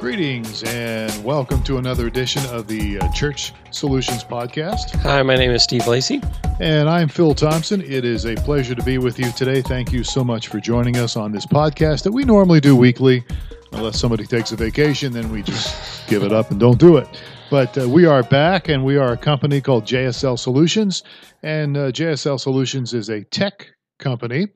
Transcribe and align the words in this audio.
Greetings 0.00 0.62
and 0.64 1.24
welcome 1.24 1.62
to 1.62 1.78
another 1.78 2.06
edition 2.06 2.44
of 2.54 2.68
the 2.68 2.98
uh, 2.98 3.10
Church 3.12 3.54
Solutions 3.70 4.22
Podcast. 4.22 4.94
Hi, 5.00 5.22
my 5.22 5.36
name 5.36 5.50
is 5.50 5.62
Steve 5.62 5.86
Lacey. 5.86 6.20
And 6.60 6.86
I'm 6.86 7.08
Phil 7.08 7.34
Thompson. 7.34 7.80
It 7.80 8.04
is 8.04 8.26
a 8.26 8.34
pleasure 8.34 8.74
to 8.74 8.82
be 8.82 8.98
with 8.98 9.18
you 9.18 9.32
today. 9.32 9.62
Thank 9.62 9.92
you 9.92 10.04
so 10.04 10.22
much 10.22 10.48
for 10.48 10.60
joining 10.60 10.98
us 10.98 11.16
on 11.16 11.32
this 11.32 11.46
podcast 11.46 12.02
that 12.02 12.12
we 12.12 12.24
normally 12.24 12.60
do 12.60 12.76
weekly. 12.76 13.24
Unless 13.72 13.98
somebody 13.98 14.26
takes 14.26 14.52
a 14.52 14.56
vacation, 14.56 15.14
then 15.14 15.30
we 15.32 15.42
just 15.42 16.06
give 16.08 16.22
it 16.22 16.32
up 16.32 16.50
and 16.50 16.60
don't 16.60 16.78
do 16.78 16.98
it. 16.98 17.08
But 17.50 17.76
uh, 17.78 17.88
we 17.88 18.04
are 18.04 18.22
back, 18.22 18.68
and 18.68 18.84
we 18.84 18.98
are 18.98 19.12
a 19.12 19.16
company 19.16 19.62
called 19.62 19.84
JSL 19.84 20.38
Solutions. 20.38 21.04
And 21.42 21.74
uh, 21.74 21.90
JSL 21.90 22.38
Solutions 22.38 22.92
is 22.92 23.08
a 23.08 23.24
tech 23.24 23.70
company 23.98 24.48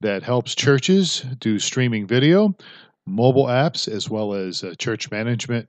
that 0.00 0.22
helps 0.24 0.54
churches 0.54 1.24
do 1.38 1.58
streaming 1.58 2.06
video, 2.06 2.56
mobile 3.06 3.46
apps, 3.46 3.88
as 3.88 4.08
well 4.08 4.34
as 4.34 4.62
uh, 4.62 4.74
church 4.78 5.10
management 5.10 5.68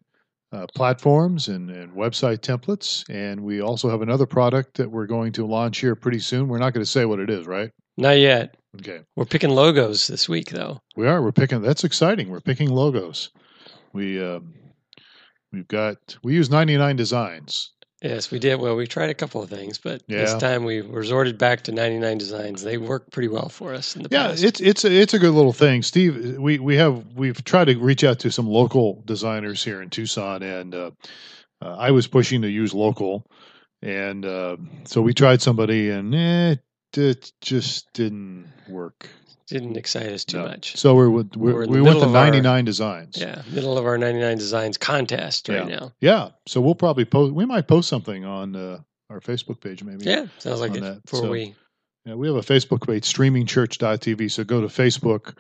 uh, 0.53 0.67
platforms 0.75 1.47
and, 1.47 1.69
and 1.69 1.93
website 1.93 2.39
templates. 2.39 3.03
And 3.09 3.41
we 3.41 3.61
also 3.61 3.89
have 3.89 4.01
another 4.01 4.25
product 4.25 4.77
that 4.77 4.91
we're 4.91 5.07
going 5.07 5.31
to 5.33 5.45
launch 5.45 5.79
here 5.79 5.95
pretty 5.95 6.19
soon. 6.19 6.47
We're 6.47 6.59
not 6.59 6.73
going 6.73 6.83
to 6.83 6.89
say 6.89 7.05
what 7.05 7.19
it 7.19 7.29
is, 7.29 7.47
right? 7.47 7.71
Not 7.97 8.19
yet. 8.19 8.55
Okay. 8.79 9.01
We're 9.15 9.25
picking 9.25 9.49
logos 9.49 10.07
this 10.07 10.29
week, 10.29 10.49
though. 10.49 10.79
We 10.95 11.07
are. 11.07 11.21
We're 11.21 11.31
picking. 11.31 11.61
That's 11.61 11.83
exciting. 11.83 12.29
We're 12.29 12.39
picking 12.39 12.69
logos. 12.69 13.29
We 13.93 14.23
uh, 14.23 14.39
we've 15.51 15.67
got. 15.67 16.17
We 16.23 16.33
use 16.33 16.49
ninety 16.49 16.77
nine 16.77 16.95
designs. 16.95 17.71
Yes, 18.01 18.31
we 18.31 18.39
did. 18.39 18.59
Well, 18.59 18.75
we 18.75 18.87
tried 18.87 19.11
a 19.11 19.13
couple 19.13 19.43
of 19.43 19.49
things, 19.49 19.77
but 19.77 20.01
Yeah. 20.07 20.17
this 20.21 20.33
time 20.35 20.63
we 20.63 20.81
resorted 20.81 21.37
back 21.37 21.61
to 21.63 21.71
99 21.71 22.17
designs. 22.17 22.63
They 22.63 22.77
work 22.77 23.11
pretty 23.11 23.27
well 23.27 23.47
for 23.49 23.73
us 23.75 23.95
in 23.95 24.01
the 24.01 24.09
Yeah, 24.11 24.29
past. 24.29 24.43
it's 24.43 24.59
it's 24.59 24.83
a, 24.85 24.91
it's 24.91 25.13
a 25.13 25.19
good 25.19 25.33
little 25.33 25.53
thing, 25.53 25.83
Steve. 25.83 26.37
We 26.39 26.57
we 26.57 26.75
have 26.77 27.05
we've 27.15 27.43
tried 27.43 27.65
to 27.65 27.77
reach 27.77 28.03
out 28.03 28.17
to 28.19 28.31
some 28.31 28.47
local 28.47 29.03
designers 29.05 29.63
here 29.63 29.81
in 29.83 29.91
Tucson, 29.91 30.41
and 30.41 30.73
uh, 30.73 30.91
uh, 31.61 31.75
I 31.77 31.91
was 31.91 32.07
pushing 32.07 32.41
to 32.41 32.49
use 32.49 32.73
local, 32.73 33.23
and 33.83 34.25
uh, 34.25 34.57
so 34.85 35.01
we 35.03 35.13
tried 35.13 35.43
somebody, 35.43 35.91
and 35.91 36.15
eh, 36.15 36.55
it 36.97 37.31
just 37.41 37.85
didn't 37.93 38.47
work. 38.67 39.07
Didn't 39.51 39.77
excite 39.77 40.07
us 40.11 40.25
too 40.25 40.37
No. 40.37 40.45
much. 40.47 40.77
So 40.77 40.95
we're, 40.95 41.09
with- 41.09 41.35
we're, 41.35 41.53
We're 41.53 41.59
we 41.67 41.81
went 41.81 41.83
middle 41.83 42.01
to 42.01 42.07
of 42.07 42.15
our- 42.15 42.23
ninety 42.23 42.41
nine 42.41 42.65
designs. 42.65 43.17
Yeah, 43.19 43.41
middle 43.51 43.77
of 43.77 43.85
our 43.85 43.97
99 43.97 44.37
designs 44.37 44.77
contest 44.77 45.49
right 45.49 45.67
now. 45.67 45.91
Yeah, 45.99 46.29
so 46.47 46.61
we'll 46.61 46.75
probably 46.75 47.05
post. 47.05 47.33
We 47.33 47.45
might 47.45 47.67
post 47.67 47.89
something 47.89 48.25
on 48.25 48.55
uh, 48.55 48.79
our 49.09 49.19
Facebook 49.19 49.59
page, 49.61 49.83
maybe. 49.83 50.05
Yeah, 50.05 50.25
sounds 50.39 50.61
like 50.61 50.75
it. 50.75 50.81
that. 50.81 51.03
Before 51.03 51.19
So- 51.21 51.29
we, 51.31 51.53
Yeah, 52.05 52.15
we 52.15 52.27
have 52.27 52.35
a 52.37 52.41
Facebook 52.41 52.87
page, 52.87 53.03
streamingchurch.tv. 53.13 54.31
So 54.31 54.43
go 54.43 54.61
to 54.61 54.67
Facebook 54.67 55.35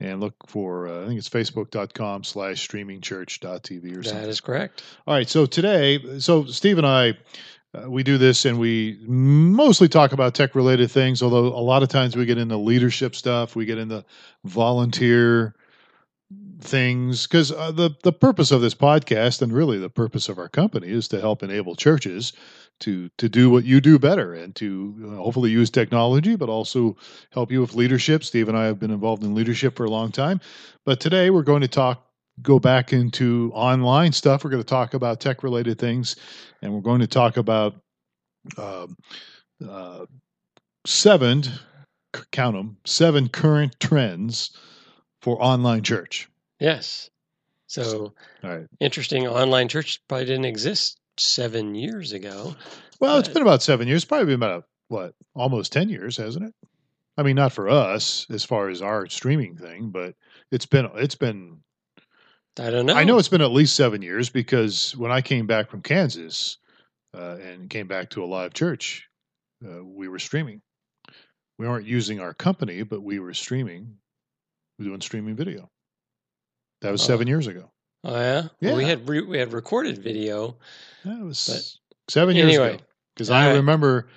and 0.00 0.20
look 0.20 0.34
for, 0.46 0.86
uh, 0.86 1.02
I 1.04 1.06
think 1.08 1.18
it's 1.18 1.28
facebook.com 1.28 2.22
slash 2.22 2.66
streamingchurch.tv 2.68 3.92
or 3.92 3.96
that 3.96 4.04
something. 4.08 4.28
is 4.28 4.40
correct. 4.40 4.82
All 5.06 5.14
right. 5.14 5.28
So 5.28 5.44
today, 5.46 6.20
so 6.20 6.44
Steve 6.46 6.78
and 6.78 6.86
I, 6.86 7.14
uh, 7.74 7.90
we 7.90 8.02
do 8.02 8.16
this 8.18 8.44
and 8.44 8.58
we 8.58 8.98
mostly 9.06 9.88
talk 9.88 10.12
about 10.12 10.34
tech 10.34 10.54
related 10.54 10.90
things, 10.90 11.22
although 11.22 11.46
a 11.46 11.60
lot 11.60 11.82
of 11.82 11.88
times 11.88 12.16
we 12.16 12.24
get 12.24 12.38
into 12.38 12.56
leadership 12.56 13.14
stuff, 13.14 13.54
we 13.54 13.66
get 13.66 13.78
into 13.78 14.04
volunteer 14.44 15.54
things 16.60 17.26
because 17.26 17.52
uh, 17.52 17.70
the 17.70 17.90
the 18.02 18.12
purpose 18.12 18.50
of 18.50 18.60
this 18.60 18.74
podcast 18.74 19.40
and 19.40 19.52
really 19.52 19.78
the 19.78 19.88
purpose 19.88 20.28
of 20.28 20.38
our 20.38 20.48
company 20.48 20.88
is 20.88 21.08
to 21.08 21.20
help 21.20 21.42
enable 21.42 21.74
churches 21.74 22.32
to 22.80 23.08
to 23.16 23.28
do 23.28 23.48
what 23.48 23.64
you 23.64 23.80
do 23.80 23.98
better 23.98 24.34
and 24.34 24.54
to 24.56 24.94
uh, 25.04 25.16
hopefully 25.22 25.50
use 25.50 25.70
technology 25.70 26.36
but 26.36 26.48
also 26.48 26.96
help 27.30 27.52
you 27.52 27.60
with 27.60 27.74
leadership. 27.74 28.24
Steve 28.24 28.48
and 28.48 28.58
i 28.58 28.64
have 28.64 28.78
been 28.78 28.90
involved 28.90 29.22
in 29.22 29.34
leadership 29.34 29.76
for 29.76 29.84
a 29.84 29.90
long 29.90 30.10
time 30.10 30.40
but 30.84 31.00
today 31.00 31.30
we're 31.30 31.42
going 31.42 31.62
to 31.62 31.68
talk 31.68 32.07
go 32.42 32.58
back 32.58 32.92
into 32.92 33.50
online 33.54 34.12
stuff 34.12 34.44
we're 34.44 34.50
going 34.50 34.62
to 34.62 34.68
talk 34.68 34.94
about 34.94 35.20
tech 35.20 35.42
related 35.42 35.78
things 35.78 36.16
and 36.62 36.72
we're 36.72 36.80
going 36.80 37.00
to 37.00 37.06
talk 37.06 37.36
about 37.36 37.74
um, 38.56 38.96
uh, 39.68 40.04
seven 40.86 41.42
count 42.32 42.56
them 42.56 42.76
seven 42.84 43.28
current 43.28 43.78
trends 43.80 44.56
for 45.20 45.42
online 45.42 45.82
church 45.82 46.28
Yes. 46.60 47.10
So 47.66 48.14
all 48.42 48.50
right 48.50 48.66
interesting. 48.80 49.26
Online 49.26 49.68
church 49.68 50.00
probably 50.08 50.26
didn't 50.26 50.46
exist 50.46 50.98
seven 51.18 51.74
years 51.74 52.12
ago. 52.12 52.54
Well, 53.00 53.18
it's 53.18 53.28
been 53.28 53.42
about 53.42 53.62
seven 53.62 53.86
years. 53.86 54.04
Probably 54.04 54.26
been 54.26 54.34
about 54.34 54.64
what, 54.88 55.14
almost 55.34 55.72
ten 55.72 55.88
years, 55.88 56.16
hasn't 56.16 56.46
it? 56.46 56.54
I 57.16 57.22
mean, 57.22 57.36
not 57.36 57.52
for 57.52 57.68
us 57.68 58.26
as 58.30 58.44
far 58.44 58.68
as 58.68 58.80
our 58.80 59.06
streaming 59.08 59.56
thing, 59.56 59.90
but 59.90 60.14
it's 60.50 60.66
been 60.66 60.88
it's 60.96 61.14
been. 61.14 61.58
I 62.58 62.70
don't 62.70 62.86
know. 62.86 62.94
I 62.94 63.04
know 63.04 63.18
it's 63.18 63.28
been 63.28 63.40
at 63.40 63.50
least 63.52 63.76
seven 63.76 64.02
years 64.02 64.30
because 64.30 64.96
when 64.96 65.12
I 65.12 65.20
came 65.20 65.46
back 65.46 65.70
from 65.70 65.82
Kansas 65.82 66.58
uh, 67.16 67.36
and 67.36 67.70
came 67.70 67.86
back 67.86 68.10
to 68.10 68.24
a 68.24 68.26
live 68.26 68.52
church, 68.54 69.08
uh, 69.64 69.84
we 69.84 70.08
were 70.08 70.18
streaming. 70.18 70.60
We 71.58 71.66
weren't 71.66 71.86
using 71.86 72.20
our 72.20 72.34
company, 72.34 72.82
but 72.82 73.02
we 73.02 73.18
were 73.18 73.34
streaming. 73.34 73.96
We 74.78 74.84
were 74.84 74.90
doing 74.90 75.00
streaming 75.00 75.36
video. 75.36 75.70
That 76.80 76.92
was 76.92 77.02
Oh. 77.02 77.06
seven 77.06 77.26
years 77.26 77.46
ago. 77.46 77.70
Oh 78.04 78.14
yeah. 78.14 78.48
Well, 78.62 78.76
we 78.76 78.84
had 78.84 79.08
re- 79.08 79.22
we 79.22 79.38
had 79.38 79.52
recorded 79.52 79.98
video. 79.98 80.56
That 81.04 81.20
was 81.20 81.80
seven 82.08 82.36
years 82.36 82.48
anyway, 82.54 82.74
ago. 82.74 82.84
Because 83.14 83.30
I 83.30 83.48
right. 83.48 83.56
remember 83.56 84.08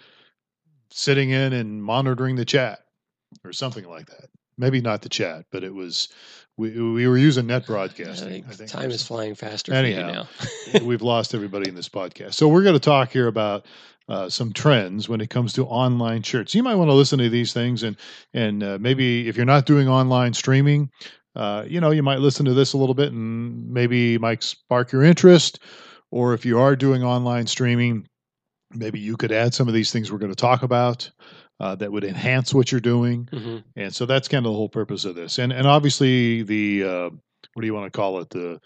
sitting 0.92 1.32
in 1.32 1.54
and 1.54 1.84
monitoring 1.84 2.36
the 2.36 2.46
chat 2.46 2.80
or 3.44 3.54
something 3.54 3.88
like 3.88 4.06
that. 4.08 4.30
Maybe 4.58 4.82
not 4.82 5.02
the 5.02 5.10
chat, 5.10 5.46
but 5.52 5.64
it 5.64 5.74
was 5.74 6.10
we 6.62 6.80
we 6.80 7.08
were 7.08 7.18
using 7.18 7.48
net 7.48 7.64
I 7.64 7.66
broadcasting. 7.66 8.30
think, 8.30 8.46
I 8.48 8.54
think 8.54 8.70
time 8.70 8.92
is 8.92 9.06
flying 9.06 9.36
faster 9.36 9.74
Anyhow. 9.74 10.26
for 10.26 10.48
you 10.74 10.80
now. 10.80 10.86
We've 10.86 11.02
lost 11.02 11.34
everybody 11.34 11.68
in 11.68 11.76
this 11.76 11.90
podcast, 11.90 12.36
so 12.36 12.48
we're 12.48 12.64
going 12.64 12.76
to 12.76 12.80
talk 12.80 13.12
here 13.12 13.28
about. 13.28 13.66
Uh, 14.10 14.28
some 14.28 14.52
trends 14.52 15.08
when 15.08 15.22
it 15.22 15.30
comes 15.30 15.54
to 15.54 15.66
online 15.68 16.22
shirts. 16.22 16.54
You 16.54 16.64
might 16.64 16.76
want 16.76 16.90
to 16.90 16.94
listen 16.94 17.20
to 17.20 17.30
these 17.30 17.54
things, 17.54 17.82
and 17.82 17.96
and 18.34 18.62
uh, 18.62 18.78
maybe 18.82 19.30
if 19.30 19.38
you're 19.38 19.46
not 19.46 19.66
doing 19.66 19.88
online 19.88 20.34
streaming, 20.34 20.90
uh, 21.36 21.64
you 21.66 21.80
know, 21.80 21.92
you 21.92 22.04
might 22.04 22.20
listen 22.20 22.46
to 22.48 22.54
this 22.54 22.74
a 22.74 22.78
little 22.78 22.96
bit, 22.96 23.14
and 23.14 23.70
maybe 23.70 24.16
it 24.16 24.20
might 24.20 24.44
spark 24.44 24.92
your 24.92 25.04
interest. 25.04 25.60
Or 26.10 26.34
if 26.34 26.46
you 26.46 26.60
are 26.60 26.76
doing 26.76 27.04
online 27.04 27.48
streaming, 27.48 28.06
maybe 28.72 29.00
you 29.00 29.16
could 29.16 29.32
add 29.32 29.54
some 29.54 29.70
of 29.70 29.74
these 29.74 29.92
things 29.92 30.12
we're 30.12 30.18
going 30.18 30.32
to 30.32 30.36
talk 30.36 30.64
about 30.64 31.10
uh, 31.62 31.76
that 31.76 31.92
would 31.92 32.04
enhance 32.04 32.54
what 32.54 32.72
you're 32.72 32.82
doing. 32.82 33.30
hmm 33.32 33.58
And 33.76 33.94
so 33.94 34.06
that's 34.06 34.28
kind 34.28 34.46
of 34.46 34.52
the 34.52 34.58
whole 34.58 34.68
purpose 34.70 35.06
of 35.06 35.16
this. 35.16 35.38
And 35.40 35.54
and 35.54 35.68
obviously 35.68 36.44
the 36.44 36.84
uh, 36.84 37.10
what 37.54 37.62
do 37.62 37.66
you 37.68 37.74
want 37.74 37.86
to 37.92 37.96
call 37.98 38.20
it? 38.20 38.30
The 38.32 38.60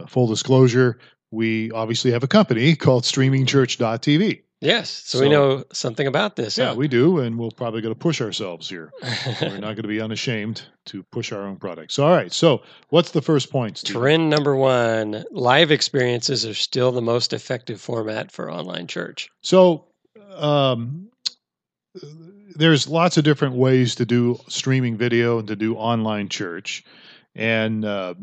uh, 0.00 0.06
full 0.06 0.26
disclosure. 0.26 0.98
We 1.30 1.70
obviously 1.70 2.10
have 2.10 2.24
a 2.24 2.28
company 2.28 2.74
called 2.74 3.04
StreamingChurch.tv. 3.04 4.42
Yes, 4.62 4.90
so, 4.90 5.18
So- 5.18 5.24
we 5.24 5.30
know 5.30 5.64
something 5.72 6.06
about 6.06 6.36
this. 6.36 6.58
Yeah, 6.58 6.70
huh? 6.70 6.74
we 6.74 6.86
do, 6.88 7.20
and 7.20 7.38
we're 7.38 7.48
probably 7.56 7.80
going 7.80 7.94
to 7.94 7.98
push 7.98 8.20
ourselves 8.20 8.68
here. 8.68 8.90
We're 9.40 9.56
not 9.56 9.74
going 9.74 9.76
to 9.76 9.88
be 9.88 10.02
unashamed 10.02 10.60
to 10.86 11.02
push 11.04 11.32
our 11.32 11.46
own 11.46 11.56
products. 11.56 11.98
All 11.98 12.10
right. 12.10 12.30
So 12.32 12.62
what's 12.90 13.12
the 13.12 13.22
first 13.22 13.50
point? 13.50 13.78
Steve? 13.78 13.96
Trend 13.96 14.28
number 14.28 14.54
one: 14.54 15.24
live 15.30 15.70
experiences 15.70 16.44
are 16.44 16.52
still 16.54 16.92
the 16.92 17.00
most 17.00 17.32
effective 17.32 17.80
format 17.80 18.30
for 18.32 18.50
online 18.50 18.86
church. 18.86 19.30
So 19.40 19.86
um, 20.36 21.08
there's 22.54 22.88
lots 22.88 23.16
of 23.16 23.24
different 23.24 23.54
ways 23.54 23.94
to 23.96 24.06
do 24.06 24.38
streaming 24.48 24.96
video 24.96 25.38
and 25.38 25.48
to 25.48 25.56
do 25.56 25.76
online 25.76 26.28
church, 26.28 26.84
and 27.34 27.84
uh, 27.84 28.14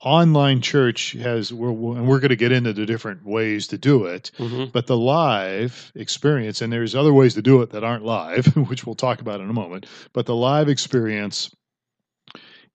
online 0.00 0.60
church 0.60 1.12
has 1.12 1.52
we're, 1.52 1.70
and 1.70 2.06
we're 2.06 2.20
going 2.20 2.28
to 2.30 2.36
get 2.36 2.52
into 2.52 2.72
the 2.72 2.86
different 2.86 3.24
ways 3.24 3.68
to 3.68 3.78
do 3.78 4.04
it. 4.06 4.30
hmm 4.36 4.66
But 4.72 4.86
the 4.86 4.96
live 4.96 5.92
experience, 5.94 6.62
and 6.62 6.72
there's 6.72 6.94
other 6.94 7.12
ways 7.12 7.34
to 7.34 7.42
do 7.42 7.62
it 7.62 7.70
that 7.70 7.84
aren't 7.84 8.04
live, 8.04 8.46
which 8.68 8.86
we'll 8.86 8.94
talk 8.94 9.20
about 9.20 9.40
in 9.40 9.50
a 9.50 9.52
moment. 9.52 9.86
But 10.12 10.26
the 10.26 10.36
live 10.36 10.68
experience 10.68 11.50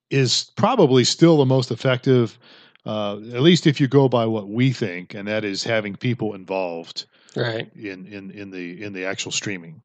is 0.09 0.51
probably 0.55 1.03
still 1.03 1.37
the 1.37 1.45
most 1.45 1.71
effective, 1.71 2.37
uh, 2.85 3.13
at 3.17 3.41
least 3.41 3.65
if 3.67 3.79
you 3.81 3.87
go 3.87 4.07
by 4.09 4.25
what 4.25 4.47
we 4.47 4.71
think, 4.71 5.13
and 5.13 5.27
that 5.27 5.43
is 5.43 5.63
having 5.63 5.95
people 5.95 6.33
involved 6.33 7.05
Right. 7.35 7.71
in 7.75 8.05
in 8.05 8.29
in 8.29 8.51
the 8.51 8.83
in 8.83 8.93
the 8.93 9.05
actual 9.05 9.31
streaming. 9.31 9.81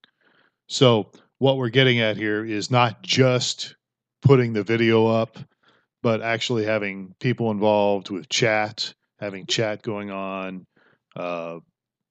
So 0.68 1.10
what 1.38 1.56
we're 1.56 1.70
getting 1.70 2.00
at 2.00 2.16
here 2.16 2.44
is 2.44 2.70
not 2.70 3.02
just 3.02 3.74
putting 4.22 4.52
the 4.52 4.62
video 4.62 5.06
up, 5.06 5.38
but 6.02 6.22
actually 6.22 6.64
having 6.64 7.14
people 7.20 7.50
involved 7.50 8.10
with 8.10 8.28
chat, 8.28 8.94
having 9.18 9.46
chat 9.46 9.82
going 9.82 10.10
on, 10.10 10.66
uh, 11.16 11.58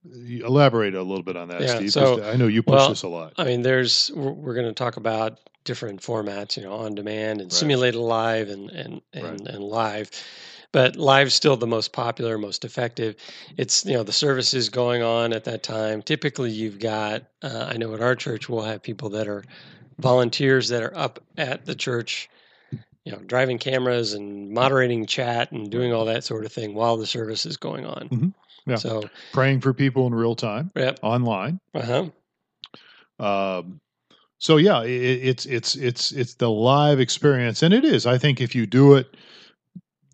elaborate 0.06 0.96
a 0.96 1.02
little 1.02 1.24
bit 1.24 1.38
on 1.38 1.50
that, 1.50 1.62
Yeah, 1.62 1.76
Steve. 1.76 1.92
so- 1.92 2.24
I 2.24 2.36
know 2.36 2.48
you 2.48 2.64
push 2.64 2.74
well, 2.74 2.90
this 2.90 3.04
a 3.04 3.08
lot. 3.08 3.34
I 3.38 3.44
mean, 3.46 3.62
there's 3.62 4.12
we're, 4.14 4.32
we're 4.32 4.54
going 4.54 4.68
to 4.68 4.74
talk 4.74 4.98
about 4.98 5.40
different 5.64 6.02
formats, 6.02 6.58
you 6.58 6.64
know, 6.64 6.74
on 6.74 6.96
demand 6.96 7.42
and 7.42 7.52
Right. 7.52 7.58
simulated 7.58 8.00
live 8.00 8.50
and 8.50 8.70
and 8.70 9.02
and, 9.14 9.24
Right. 9.42 9.48
and 9.54 9.64
live. 9.64 10.10
But 10.74 10.96
live's 10.98 11.34
still 11.34 11.56
the 11.56 11.68
most 11.68 11.94
popular, 11.94 12.38
most 12.38 12.66
effective. 12.66 13.16
It's 13.58 13.86
you 13.86 13.94
know 13.94 14.04
the 14.04 14.12
service 14.12 14.54
is 14.54 14.70
going 14.70 15.02
on 15.02 15.34
at 15.34 15.46
that 15.46 15.64
time. 15.64 16.02
Typically, 16.02 16.52
you've 16.52 16.80
got 16.80 17.24
uh, 17.42 17.68
I 17.72 17.78
know 17.78 17.94
at 17.94 18.02
our 18.02 18.16
church 18.16 18.50
we'll 18.50 18.64
have 18.64 18.84
people 18.84 19.10
that 19.10 19.28
are 19.28 19.44
volunteers 20.00 20.70
that 20.70 20.84
are 20.84 20.96
up 20.96 21.20
at 21.38 21.66
the 21.66 21.74
church, 21.74 22.30
you 23.04 23.12
know, 23.12 23.20
driving 23.20 23.58
cameras 23.58 24.14
and 24.14 24.52
moderating 24.52 25.06
chat 25.06 25.52
and 25.52 25.72
doing 25.72 25.94
all 25.94 26.06
that 26.06 26.24
sort 26.24 26.46
of 26.46 26.52
thing 26.52 26.76
while 26.76 26.98
the 26.98 27.08
service 27.08 27.46
is 27.46 27.58
going 27.58 27.86
on. 27.86 28.10
Mhm. 28.10 28.34
Yeah. 28.66 28.76
So, 28.76 29.04
Praying 29.32 29.62
for 29.62 29.74
people 29.74 30.06
in 30.08 30.14
real 30.14 30.36
time 30.36 30.72
yep. 30.76 31.00
online. 31.02 31.60
Uh 31.74 32.10
huh. 33.20 33.60
Um, 33.60 33.80
so 34.38 34.58
yeah, 34.58 34.84
it, 34.84 34.90
it's 34.92 35.46
it's 35.46 35.76
it's 35.76 36.12
it's 36.12 36.36
the 36.36 36.50
live 36.50 37.00
experience, 37.00 37.64
and 37.64 37.74
it 37.74 37.84
is. 37.84 38.06
I 38.06 38.18
think 38.18 38.42
if 38.42 38.54
you 38.54 38.66
do 38.66 38.96
it 38.96 39.16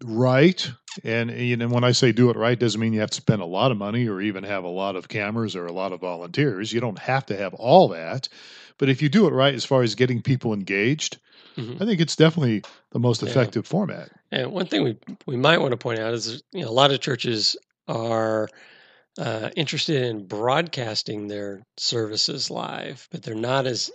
right, 0.03 0.71
and 1.03 1.31
you 1.31 1.57
know, 1.57 1.67
when 1.67 1.83
I 1.83 1.91
say 1.91 2.11
do 2.11 2.29
it 2.29 2.37
right, 2.37 2.59
doesn't 2.59 2.79
mean 2.79 2.93
you 2.93 2.99
have 2.99 3.11
to 3.11 3.17
spend 3.17 3.41
a 3.41 3.45
lot 3.45 3.71
of 3.71 3.77
money 3.77 4.07
or 4.07 4.21
even 4.21 4.43
have 4.43 4.63
a 4.63 4.69
lot 4.69 4.95
of 4.95 5.07
cameras 5.07 5.55
or 5.55 5.65
a 5.65 5.71
lot 5.71 5.91
of 5.91 6.01
volunteers. 6.01 6.71
You 6.71 6.81
don't 6.81 6.99
have 6.99 7.25
to 7.27 7.37
have 7.37 7.53
all 7.53 7.87
that, 7.89 8.29
but 8.77 8.89
if 8.89 9.01
you 9.01 9.09
do 9.09 9.27
it 9.27 9.31
right, 9.31 9.53
as 9.53 9.65
far 9.65 9.81
as 9.83 9.95
getting 9.95 10.21
people 10.21 10.53
engaged, 10.53 11.19
Mhm. 11.57 11.81
I 11.81 11.85
think 11.85 12.01
it's 12.01 12.15
definitely 12.15 12.63
the 12.91 12.99
most 12.99 13.21
Yeah. 13.21 13.29
effective 13.29 13.65
format. 13.67 14.09
And 14.31 14.51
one 14.51 14.65
thing 14.65 14.83
we 14.83 14.97
we 15.25 15.37
might 15.37 15.59
want 15.59 15.71
to 15.71 15.77
point 15.77 15.99
out 15.99 16.13
is 16.13 16.41
you 16.51 16.63
know 16.63 16.69
a 16.69 16.71
lot 16.71 16.91
of 16.91 16.99
churches 16.99 17.55
are 17.87 18.47
uh, 19.17 19.49
interested 19.55 20.03
in 20.03 20.25
broadcasting 20.25 21.27
their 21.27 21.61
services 21.77 22.49
live, 22.49 23.07
but 23.11 23.21
they're 23.21 23.35
not 23.35 23.67
as 23.67 23.91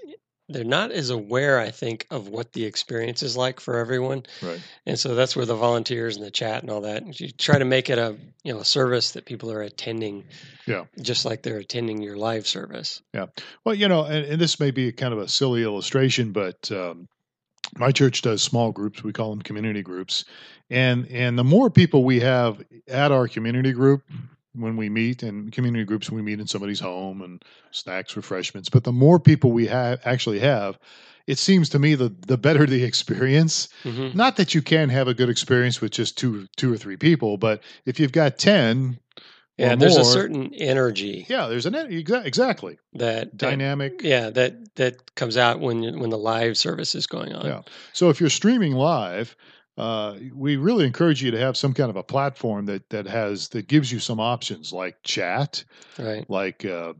they're 0.48 0.64
not 0.64 0.90
as 0.92 1.10
aware, 1.10 1.58
I 1.58 1.70
think, 1.70 2.06
of 2.10 2.28
what 2.28 2.52
the 2.52 2.64
experience 2.64 3.22
is 3.22 3.36
like 3.36 3.60
for 3.60 3.76
everyone. 3.76 4.24
Right. 4.42 4.60
And 4.86 4.98
so 4.98 5.14
that's 5.14 5.36
where 5.36 5.44
the 5.44 5.54
volunteers 5.54 6.16
and 6.16 6.24
the 6.24 6.30
chat 6.30 6.62
and 6.62 6.70
all 6.70 6.82
that. 6.82 7.20
You 7.20 7.30
try 7.30 7.58
to 7.58 7.64
make 7.64 7.90
it 7.90 7.98
a 7.98 8.16
you 8.44 8.54
know 8.54 8.60
a 8.60 8.64
service 8.64 9.12
that 9.12 9.26
people 9.26 9.52
are 9.52 9.62
attending. 9.62 10.24
Yeah. 10.66 10.84
Just 11.00 11.24
like 11.24 11.42
they're 11.42 11.58
attending 11.58 12.02
your 12.02 12.16
live 12.16 12.46
service. 12.46 13.02
Yeah. 13.12 13.26
Well, 13.64 13.74
you 13.74 13.88
know, 13.88 14.04
and, 14.04 14.24
and 14.24 14.40
this 14.40 14.58
may 14.58 14.70
be 14.70 14.90
kind 14.92 15.12
of 15.12 15.20
a 15.20 15.28
silly 15.28 15.62
illustration, 15.62 16.32
but 16.32 16.70
um, 16.72 17.08
my 17.76 17.92
church 17.92 18.22
does 18.22 18.42
small 18.42 18.72
groups. 18.72 19.04
We 19.04 19.12
call 19.12 19.30
them 19.30 19.42
community 19.42 19.82
groups, 19.82 20.24
and 20.70 21.06
and 21.08 21.38
the 21.38 21.44
more 21.44 21.68
people 21.68 22.04
we 22.04 22.20
have 22.20 22.62
at 22.86 23.12
our 23.12 23.28
community 23.28 23.72
group 23.72 24.02
when 24.58 24.76
we 24.76 24.88
meet, 24.88 25.22
and 25.22 25.52
community 25.52 25.84
groups 25.84 26.10
we 26.10 26.22
meet 26.22 26.40
in 26.40 26.46
somebody's 26.46 26.81
home 26.81 27.22
and 27.22 27.43
snacks, 27.70 28.16
refreshments. 28.16 28.69
But 28.69 28.84
the 28.84 28.93
more 28.93 29.19
people 29.19 29.52
we 29.52 29.66
have 29.66 30.00
actually 30.05 30.40
have, 30.40 30.78
it 31.26 31.38
seems 31.38 31.69
to 31.70 31.78
me 31.78 31.94
the 31.94 32.14
the 32.26 32.38
better 32.38 32.66
the 32.66 32.84
experience. 32.90 33.69
hmm 33.82 34.08
Not 34.14 34.37
that 34.37 34.55
you 34.55 34.62
can 34.62 34.88
have 34.88 35.08
a 35.08 35.14
good 35.14 35.28
experience 35.31 35.81
with 35.81 35.93
just 35.93 36.19
two 36.19 36.46
two 36.56 36.72
or 36.72 36.76
three 36.76 36.96
people, 36.96 37.37
but 37.37 37.62
if 37.87 38.00
you've 38.00 38.12
got 38.12 38.38
ten. 38.38 38.99
or 39.58 39.66
Yeah, 39.66 39.75
there's 39.76 39.96
a 39.96 40.05
certain 40.05 40.52
energy 40.55 41.26
Yeah, 41.28 41.49
there's 41.49 41.66
an 41.66 41.75
exa- 41.75 42.25
exactly 42.25 42.78
that, 42.94 43.31
that 43.31 43.37
dynamic. 43.37 44.00
yeah 44.02 44.31
that 44.31 44.75
that 44.76 45.14
comes 45.14 45.37
out 45.37 45.61
when 45.61 45.99
when 46.00 46.11
the 46.11 46.19
live 46.19 46.56
service 46.56 46.94
is 46.94 47.06
going 47.06 47.34
on. 47.34 47.44
Yeah. 47.46 47.62
So 47.93 48.08
if 48.11 48.20
you're 48.20 48.31
streaming 48.31 48.72
live, 48.75 49.37
uh, 49.78 50.16
we 50.34 50.56
really 50.56 50.84
encourage 50.84 51.22
you 51.22 51.30
to 51.30 51.38
have 51.38 51.56
some 51.56 51.72
kind 51.72 51.88
of 51.88 51.96
a 51.96 52.02
platform 52.02 52.66
that 52.66 52.90
that 52.90 53.06
has 53.06 53.48
that 53.50 53.69
gives 53.69 53.90
you 53.92 54.00
some 54.00 54.19
options 54.20 54.72
like 54.72 54.96
chat, 55.04 55.64
Right. 55.98 56.28
like 56.28 56.64
uh, 56.64 56.94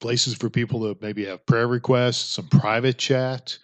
places 0.00 0.34
for 0.34 0.50
people 0.50 0.80
to 0.80 1.00
maybe 1.00 1.24
have 1.24 1.46
prayer 1.46 1.66
requests, 1.66 2.30
some 2.30 2.48
private 2.48 2.98
chat. 2.98 3.58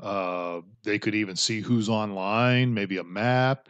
Uh, 0.00 0.60
they 0.84 0.98
could 0.98 1.14
even 1.14 1.34
see 1.34 1.60
who's 1.60 1.88
online, 1.88 2.72
maybe 2.74 2.98
a 2.98 3.04
map, 3.04 3.68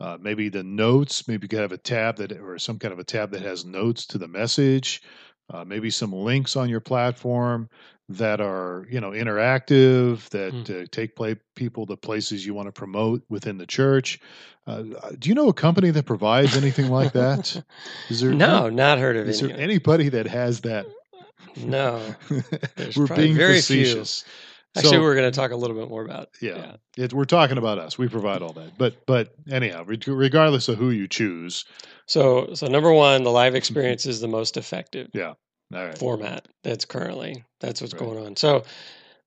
uh, 0.00 0.16
maybe 0.20 0.48
the 0.48 0.62
notes. 0.62 1.26
Maybe 1.26 1.44
you 1.44 1.48
could 1.48 1.58
have 1.58 1.72
a 1.72 1.76
tab 1.78 2.16
that 2.16 2.32
or 2.32 2.58
some 2.58 2.78
kind 2.78 2.92
of 2.92 2.98
a 3.00 3.04
tab 3.04 3.32
that 3.32 3.42
has 3.42 3.64
notes 3.64 4.06
to 4.06 4.18
the 4.18 4.28
message. 4.28 5.02
Uh, 5.48 5.64
maybe 5.64 5.90
some 5.90 6.12
links 6.12 6.56
on 6.56 6.68
your 6.68 6.80
platform 6.80 7.68
that 8.08 8.40
are 8.40 8.86
you 8.90 9.00
know 9.00 9.10
interactive 9.10 10.28
that 10.30 10.52
Hmm. 10.52 10.82
uh, 10.82 10.86
take 10.90 11.16
play 11.16 11.36
people 11.54 11.86
to 11.86 11.96
places 11.96 12.46
you 12.46 12.54
want 12.54 12.68
to 12.68 12.72
promote 12.72 13.22
within 13.28 13.58
the 13.58 13.66
church. 13.66 14.20
Uh, 14.66 14.82
do 15.18 15.28
you 15.28 15.34
know 15.34 15.48
a 15.48 15.52
company 15.54 15.90
that 15.90 16.04
provides 16.06 16.56
anything 16.56 16.88
like 16.90 17.12
that? 17.12 17.62
Is 18.08 18.20
there 18.20 18.32
no, 18.32 18.68
not 18.68 18.98
heard 18.98 19.16
of 19.16 19.28
Is 19.28 19.42
any. 19.42 19.52
there 19.52 19.60
anybody 19.60 20.08
that 20.10 20.26
has 20.26 20.60
that? 20.62 20.86
no. 21.56 22.00
We're 22.96 23.06
being 23.08 23.34
very 23.36 23.60
few. 23.60 23.84
facetious. 23.84 24.24
Actually, 24.76 24.92
So- 24.96 25.00
we're 25.00 25.14
going 25.14 25.30
to 25.32 25.34
talk 25.34 25.52
a 25.52 25.56
little 25.56 25.76
bit 25.76 25.88
more 25.88 26.04
about. 26.04 26.28
Yeah. 26.42 26.76
It, 26.98 27.14
we're 27.14 27.24
talking 27.24 27.56
about 27.56 27.78
us. 27.78 27.96
We 27.96 28.08
provide 28.08 28.42
all 28.42 28.52
that. 28.54 28.76
But 28.76 29.06
but 29.06 29.34
anyhow, 29.50 29.84
re- 29.84 29.98
regardless 30.06 30.68
of 30.68 30.76
who 30.76 30.90
you 30.90 31.08
choose, 31.08 31.64
So 32.06 32.52
so 32.54 32.66
number 32.66 32.92
one, 32.92 33.22
the 33.22 33.30
live 33.30 33.54
experience 33.54 34.04
is 34.04 34.20
the 34.20 34.28
most 34.28 34.56
effective 34.58 35.08
all 35.14 35.36
right. 35.70 35.98
format 35.98 36.46
that's 36.62 36.84
currently 36.84 37.44
that's 37.60 37.80
what's 37.80 37.94
Right. 37.94 38.00
going 38.00 38.24
on. 38.24 38.36
So 38.36 38.64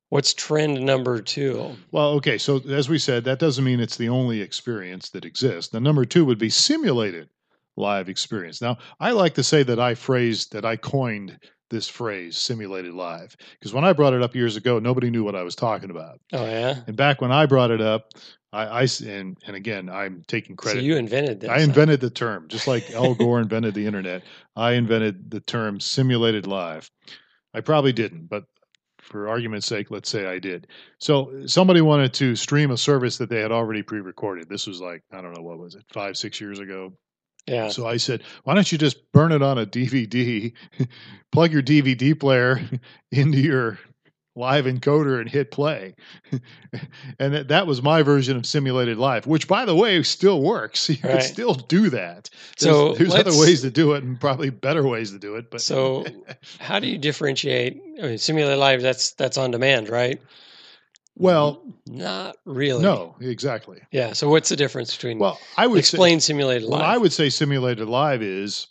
what's 0.09 0.33
trend 0.33 0.81
number 0.86 1.21
two? 1.21 1.75
Well, 1.91 2.12
okay. 2.13 2.38
So 2.38 2.57
as 2.69 2.89
we 2.89 2.97
said, 2.97 3.24
that 3.25 3.39
doesn't 3.39 3.63
mean 3.63 3.80
it's 3.80 3.97
the 3.97 4.09
only 4.09 4.41
experience 4.41 5.09
that 5.12 5.25
exists. 5.25 5.71
The 5.71 5.80
number 5.80 6.06
two 6.06 6.25
would 6.25 6.39
be 6.39 6.50
simulated 6.50 7.30
live 7.77 8.09
experience. 8.09 8.62
Now, 8.62 8.77
I 9.00 9.12
like 9.12 9.36
to 9.36 9.44
say 9.44 9.63
that 9.63 9.80
I 9.80 9.95
phrased 9.95 10.51
that 10.53 10.65
I 10.65 10.75
coined 10.75 11.39
this 11.69 11.88
phrase 11.88 12.38
simulated 12.38 12.94
live 12.94 13.36
because 13.54 13.74
when 13.74 13.86
I 13.86 13.94
brought 13.94 14.13
it 14.13 14.21
up 14.21 14.36
years 14.36 14.56
ago, 14.56 14.80
nobody 14.80 15.10
knew 15.10 15.24
what 15.24 15.36
I 15.36 15.44
was 15.44 15.56
talking 15.56 15.89
about. 15.92 16.19
Oh 16.33 16.45
yeah. 16.45 16.81
And 16.88 16.95
back 16.95 17.21
when 17.21 17.31
I 17.31 17.45
brought 17.45 17.71
it 17.71 17.81
up, 17.81 18.12
I 18.51 18.88
and 19.06 19.38
and 19.45 19.56
again, 19.56 19.89
I'm 19.89 20.24
taking 20.27 20.56
So 20.56 20.63
credit. 20.63 20.83
you 20.83 20.98
invented 20.98 21.42
this. 21.42 21.50
I 21.50 21.57
huh? 21.60 21.66
invented 21.66 22.00
the 22.01 22.10
term, 22.10 22.48
just 22.48 22.68
like 22.68 22.89
Al 22.92 23.13
Gore 23.13 23.39
invented 23.39 23.75
the 23.75 23.86
internet. 23.86 24.24
I 24.56 24.71
invented 24.71 25.30
the 25.30 25.39
term 25.39 25.80
simulated 25.80 26.48
live. 26.48 26.89
I 27.54 27.62
probably 27.62 27.94
didn't, 27.94 28.27
but 28.27 28.45
for 29.01 29.27
argument's 29.27 29.68
sake, 29.68 29.92
let's 29.92 30.10
say 30.10 30.25
I 30.25 30.39
did. 30.39 30.68
So 31.00 31.44
somebody 31.45 31.81
wanted 31.81 32.13
to 32.15 32.36
stream 32.36 32.72
a 32.72 32.77
service 32.77 33.18
that 33.18 33.30
they 33.30 33.39
had 33.39 33.51
already 33.51 33.81
pre-recorded. 33.83 34.50
This 34.50 34.68
was 34.68 34.81
like 34.81 35.04
I 35.12 35.22
don't 35.22 35.33
know 35.36 35.44
what 35.44 35.60
was 35.60 35.75
it, 35.75 35.83
five, 35.94 36.18
six 36.18 36.42
years 36.42 36.60
ago. 36.60 36.94
Yeah. 37.50 37.69
So 37.69 37.88
I 37.88 37.98
said, 37.98 38.24
why 38.44 38.54
don't 38.54 38.72
you 38.72 38.78
just 38.78 39.12
burn 39.12 39.31
it 39.31 39.42
on 39.42 39.57
a 39.57 39.66
DVD, 39.66 40.54
plug 41.31 41.51
your 41.51 41.63
DVD 41.63 42.18
player 42.19 42.62
into 43.12 43.39
your 43.39 43.79
live 44.36 44.65
encoder 44.65 45.20
and 45.20 45.29
hit 45.29 45.51
play. 45.51 45.96
and 47.20 47.34
that, 47.34 47.48
that 47.50 47.68
was 47.68 47.82
my 47.82 48.03
version 48.03 48.38
of 48.38 48.46
simulated 48.46 48.98
live, 48.98 49.27
which 49.27 49.48
by 49.48 49.65
the 49.65 49.75
way 49.75 50.01
still 50.03 50.41
works. 50.41 50.88
You 50.89 50.96
Right. 51.03 51.13
can 51.13 51.22
still 51.22 51.56
do 51.56 51.89
that. 51.89 52.29
There's, 52.58 52.75
So 52.75 52.94
there's 52.94 53.13
other 53.13 53.38
ways 53.38 53.62
to 53.63 53.72
do 53.72 53.94
it 53.94 54.03
and 54.03 54.20
probably 54.20 54.50
better 54.50 54.88
ways 54.88 55.12
to 55.12 55.20
do 55.20 55.36
it. 55.36 55.51
But 55.51 55.62
So 55.62 56.06
how 56.60 56.79
do 56.79 56.88
you 56.88 56.98
differentiate? 56.98 57.82
I 58.01 58.06
mean, 58.06 58.18
simulated 58.18 58.60
live 58.60 58.82
that's 58.82 59.12
that's 59.13 59.38
on 59.38 59.51
demand, 59.51 59.89
right? 59.89 60.22
Well, 61.19 61.61
Not 61.85 62.38
really. 62.45 62.81
no, 62.81 63.15
exactly. 63.19 63.81
Yeah. 63.91 64.13
So 64.13 64.29
what's 64.29 64.49
the 64.49 64.55
difference 64.55 64.95
between? 64.95 65.19
Well, 65.19 65.39
I 65.57 65.67
would 65.67 65.75
say, 65.75 65.79
explain 65.79 66.19
simulated 66.19 66.63
live. 66.63 66.79
What 66.79 66.89
I 66.89 66.97
would 66.97 67.13
say 67.13 67.29
simulated 67.29 67.88
live 67.88 68.21
is 68.23 68.67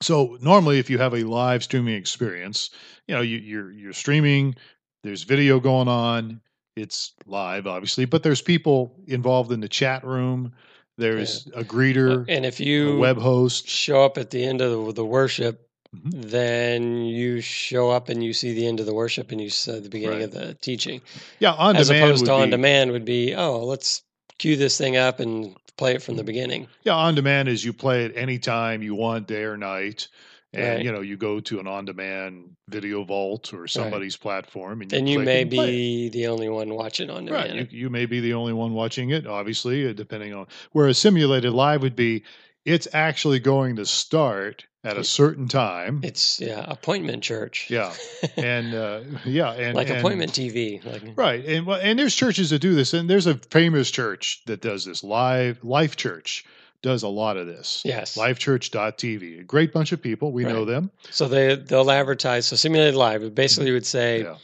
so 0.00 0.38
normally 0.40 0.78
if 0.78 0.90
you 0.90 0.98
have 0.98 1.14
a 1.14 1.24
live 1.24 1.62
streaming 1.62 1.94
experience, 1.94 2.70
you 3.08 3.14
know, 3.14 3.22
you, 3.22 3.38
you're 3.38 3.72
you're 3.72 3.92
streaming, 3.92 4.54
there's 5.02 5.24
video 5.24 5.58
going 5.58 5.88
on, 5.88 6.40
it's 6.76 7.12
live 7.26 7.66
obviously, 7.66 8.04
but 8.04 8.22
there's 8.22 8.42
people 8.42 8.94
involved 9.06 9.50
in 9.50 9.60
the 9.60 9.68
chat 9.68 10.04
room, 10.04 10.52
there's 10.98 11.46
a 11.54 11.64
greeter, 11.64 12.22
uh, 12.22 12.24
and 12.28 12.44
if 12.44 12.60
a 12.60 12.64
you 12.64 12.98
web 12.98 13.18
host. 13.18 13.68
show 13.68 14.04
up 14.04 14.18
at 14.18 14.30
the 14.30 14.44
end 14.44 14.60
of 14.60 14.86
the, 14.86 14.92
the 14.92 15.04
worship, 15.04 15.66
Mhm. 15.96 16.30
then 16.30 17.04
you 17.04 17.40
show 17.40 17.90
up 17.90 18.08
and 18.08 18.22
you 18.22 18.32
see 18.32 18.52
the 18.54 18.66
end 18.66 18.78
of 18.78 18.86
the 18.86 18.94
worship 18.94 19.32
and 19.32 19.40
you 19.40 19.50
see 19.50 19.80
the 19.80 19.88
beginning 19.88 20.22
of 20.22 20.30
the 20.30 20.54
teaching. 20.54 21.00
Yeah, 21.40 21.52
on 21.52 21.74
demand 21.74 21.78
As 21.78 21.88
demand 21.88 22.04
opposed 22.04 22.24
to 22.26 22.32
on 22.32 22.46
be, 22.46 22.50
demand 22.52 22.92
would 22.92 23.04
be, 23.04 23.34
oh, 23.34 23.64
let's 23.64 24.02
cue 24.38 24.56
this 24.56 24.78
thing 24.78 24.96
up 24.96 25.18
and 25.18 25.56
play 25.76 25.94
it 25.94 26.02
from 26.02 26.14
the 26.16 26.22
beginning. 26.22 26.68
Yeah, 26.84 26.94
on 26.94 27.16
demand 27.16 27.48
is 27.48 27.64
you 27.64 27.72
play 27.72 28.04
it 28.04 28.16
anytime 28.16 28.82
you 28.82 28.94
want, 28.94 29.26
day 29.26 29.42
or 29.42 29.56
night. 29.56 30.06
And 30.52 30.76
Right. 30.76 30.84
you 30.84 30.92
know, 30.92 31.00
you 31.00 31.16
go 31.16 31.38
to 31.40 31.60
an 31.60 31.66
on-demand 31.68 32.56
video 32.68 33.04
vault 33.04 33.52
or 33.52 33.68
somebody's 33.68 34.16
platform, 34.16 34.82
and 34.82 34.90
you 34.92 34.98
And 34.98 35.08
you 35.08 35.18
may 35.20 35.42
and 35.42 35.50
be 35.50 36.08
the 36.08 36.26
only 36.26 36.48
one 36.48 36.74
watching 36.74 37.08
on 37.08 37.24
demand. 37.26 37.50
Right. 37.58 37.72
You, 37.72 37.78
you 37.82 37.90
may 37.90 38.06
be 38.06 38.20
the 38.20 38.34
only 38.34 38.52
one 38.52 38.74
watching 38.74 39.10
it, 39.10 39.26
obviously, 39.26 39.88
uh, 39.88 39.92
depending 39.92 40.34
on. 40.34 40.46
Whereas 40.72 40.98
simulated 40.98 41.52
live 41.52 41.82
would 41.82 41.94
be, 41.96 42.24
it's 42.64 42.88
actually 42.92 43.38
going 43.38 43.76
to 43.76 43.86
start 43.86 44.66
at 44.82 44.96
a 44.96 45.04
certain 45.04 45.46
time. 45.48 46.00
It's 46.02 46.40
yeah, 46.40 46.64
appointment 46.66 47.22
church. 47.22 47.66
Yeah, 47.70 47.92
and 48.36 48.74
uh, 48.74 49.00
yeah, 49.24 49.52
and 49.52 49.74
like 49.76 49.88
and- 49.90 49.98
appointment 49.98 50.32
TV. 50.32 50.84
Like 50.84 51.02
Right, 51.16 51.44
and 51.44 51.66
well, 51.66 51.78
and 51.82 51.98
there's 51.98 52.14
churches 52.14 52.50
that 52.50 52.60
do 52.60 52.74
this, 52.74 52.94
and 52.94 53.08
there's 53.08 53.26
a 53.26 53.34
famous 53.50 53.90
church 53.90 54.42
that 54.46 54.60
does 54.62 54.84
this 54.84 55.04
live 55.04 55.62
Life 55.62 55.96
Church 55.96 56.44
does 56.82 57.02
a 57.02 57.08
lot 57.08 57.36
of 57.36 57.46
this. 57.46 57.82
Yes. 57.84 58.16
LifeChurch.tv. 58.16 59.40
A 59.40 59.42
great 59.42 59.70
bunch 59.70 59.92
of 59.92 60.00
people. 60.00 60.32
We 60.32 60.44
know 60.44 60.64
them. 60.64 60.90
So 61.10 61.28
they 61.28 61.54
they'll 61.56 61.90
advertise. 61.90 62.46
So 62.46 62.56
simulated 62.56 62.94
live 62.94 63.22
it 63.22 63.34
basically 63.34 63.70
would 63.72 63.84
say 63.84 64.22
Yeah. 64.22 64.36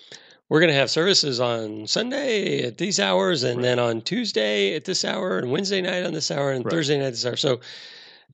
we're 0.51 0.61
going 0.61 0.73
to 0.73 0.79
have 0.79 0.91
services 0.91 1.41
on 1.41 1.87
Sunday 1.87 2.63
at 2.65 2.77
these 2.77 3.01
hours, 3.01 3.43
and 3.43 3.57
Right. 3.57 3.63
then 3.63 3.79
on 3.79 4.03
Tuesday 4.03 4.75
at 4.75 4.85
this 4.85 5.03
hour, 5.03 5.39
and 5.39 5.51
Wednesday 5.51 5.81
night 5.81 6.05
on 6.05 6.13
this 6.13 6.31
hour, 6.31 6.53
and 6.53 6.63
Right. 6.65 6.73
Thursday 6.73 6.99
night 6.99 7.07
at 7.07 7.13
this 7.15 7.25
hour. 7.25 7.37
So 7.37 7.61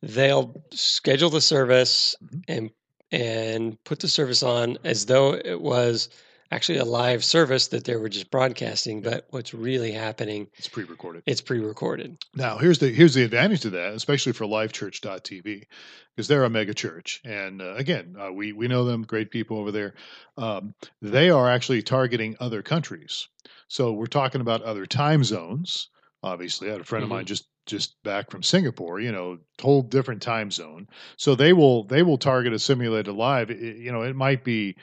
they'll 0.03 0.63
schedule 0.73 1.31
the 1.31 1.41
service 1.41 2.15
Mhm. 2.23 2.43
and 2.49 2.71
and 3.11 3.83
put 3.85 4.01
the 4.01 4.09
service 4.09 4.43
on 4.43 4.79
as 4.85 5.05
though 5.05 5.35
it 5.35 5.61
was 5.61 6.09
actually 6.51 6.79
a 6.79 6.85
live 6.85 7.23
service 7.23 7.69
that 7.69 7.85
they 7.85 7.95
were 7.97 8.09
just 8.09 8.31
broadcasting. 8.31 9.03
But 9.03 9.27
what's 9.31 9.53
really 9.53 9.93
happening? 9.93 10.49
It's 10.57 10.69
pre-recorded. 10.69 11.23
It's 11.27 11.43
pre-recorded. 11.43 12.17
Now, 12.35 12.57
here's 12.57 12.79
the 12.79 12.89
here's 12.89 13.13
the 13.15 13.23
advantage 13.23 13.61
to 13.63 13.71
that, 13.71 13.93
especially 13.95 14.33
for 14.33 14.47
LifeChurch.tv, 14.47 15.65
because 16.17 16.27
they're 16.29 16.45
a 16.45 16.51
mega 16.51 16.73
church, 16.75 17.21
and 17.25 17.61
uh, 17.61 17.75
again, 17.75 18.17
uh, 18.19 18.33
we 18.33 18.53
we 18.53 18.67
know 18.69 18.85
them, 18.85 19.03
great 19.03 19.31
people 19.31 19.59
over 19.59 19.71
there. 19.73 19.95
Um, 20.37 20.75
they 21.01 21.29
are 21.31 21.49
actually 21.51 21.83
targeting 21.83 22.37
other 22.41 22.63
countries, 22.63 23.29
so 23.69 23.93
we're 23.93 24.07
talking 24.07 24.41
about 24.41 24.63
other 24.63 24.87
time 24.87 25.23
zones. 25.25 25.89
Obviously, 26.23 26.69
I 26.69 26.73
had 26.73 26.81
a 26.81 26.85
friend 26.85 27.03
Mhm. 27.03 27.07
of 27.07 27.11
mine 27.11 27.27
just 27.27 27.45
just 27.67 28.03
back 28.03 28.31
from 28.31 28.43
Singapore, 28.43 29.01
you 29.01 29.13
know, 29.13 29.39
whole 29.61 29.83
different 29.83 30.23
time 30.23 30.51
zone. 30.51 30.89
So 31.17 31.35
they 31.35 31.53
will 31.53 31.85
they 31.85 32.03
will 32.03 32.19
target 32.19 32.53
a 32.53 32.59
simulated 32.59 33.15
live. 33.15 33.51
It- 33.51 33.77
you 33.77 33.93
know, 33.93 34.03
it 34.03 34.17
might 34.17 34.45
be 34.45 34.77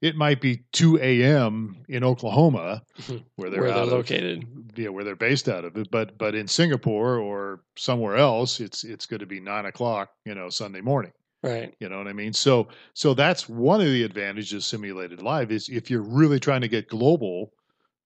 it 0.00 0.14
might 0.14 0.40
be 0.40 0.62
2 0.72 0.98
a.m. 0.98 1.76
in 1.88 2.04
Oklahoma 2.04 2.82
where 3.34 3.50
they're, 3.50 3.62
Where 3.62 3.70
they're 3.70 3.72
out 3.72 3.88
of- 3.88 3.92
located. 3.92 4.44
yeah, 4.76 4.90
where 4.90 5.02
they're 5.02 5.16
based 5.16 5.48
out 5.48 5.64
of 5.64 5.76
it. 5.76 5.90
But 5.90 6.16
but 6.18 6.34
in 6.34 6.46
Singapore 6.46 7.18
or 7.18 7.62
somewhere 7.76 8.16
else, 8.16 8.60
it's 8.60 8.84
it's 8.84 9.06
going 9.06 9.20
to 9.20 9.26
be 9.26 9.40
nine 9.40 9.66
o'clock, 9.66 10.10
you 10.24 10.34
know, 10.34 10.50
Sunday 10.50 10.80
morning. 10.80 11.12
Right. 11.42 11.72
You 11.80 11.88
know 11.88 11.98
what 11.98 12.08
I 12.08 12.12
mean? 12.12 12.32
So 12.32 12.68
so 12.94 13.14
that's 13.14 13.48
one 13.48 13.80
of 13.80 13.86
the 13.86 14.02
advantages 14.04 14.52
of 14.52 14.64
simulated 14.64 15.22
live 15.22 15.50
is 15.52 15.68
if 15.68 15.90
you're 15.90 16.02
really 16.02 16.40
trying 16.40 16.60
to 16.62 16.68
get 16.68 16.88
global 16.88 17.52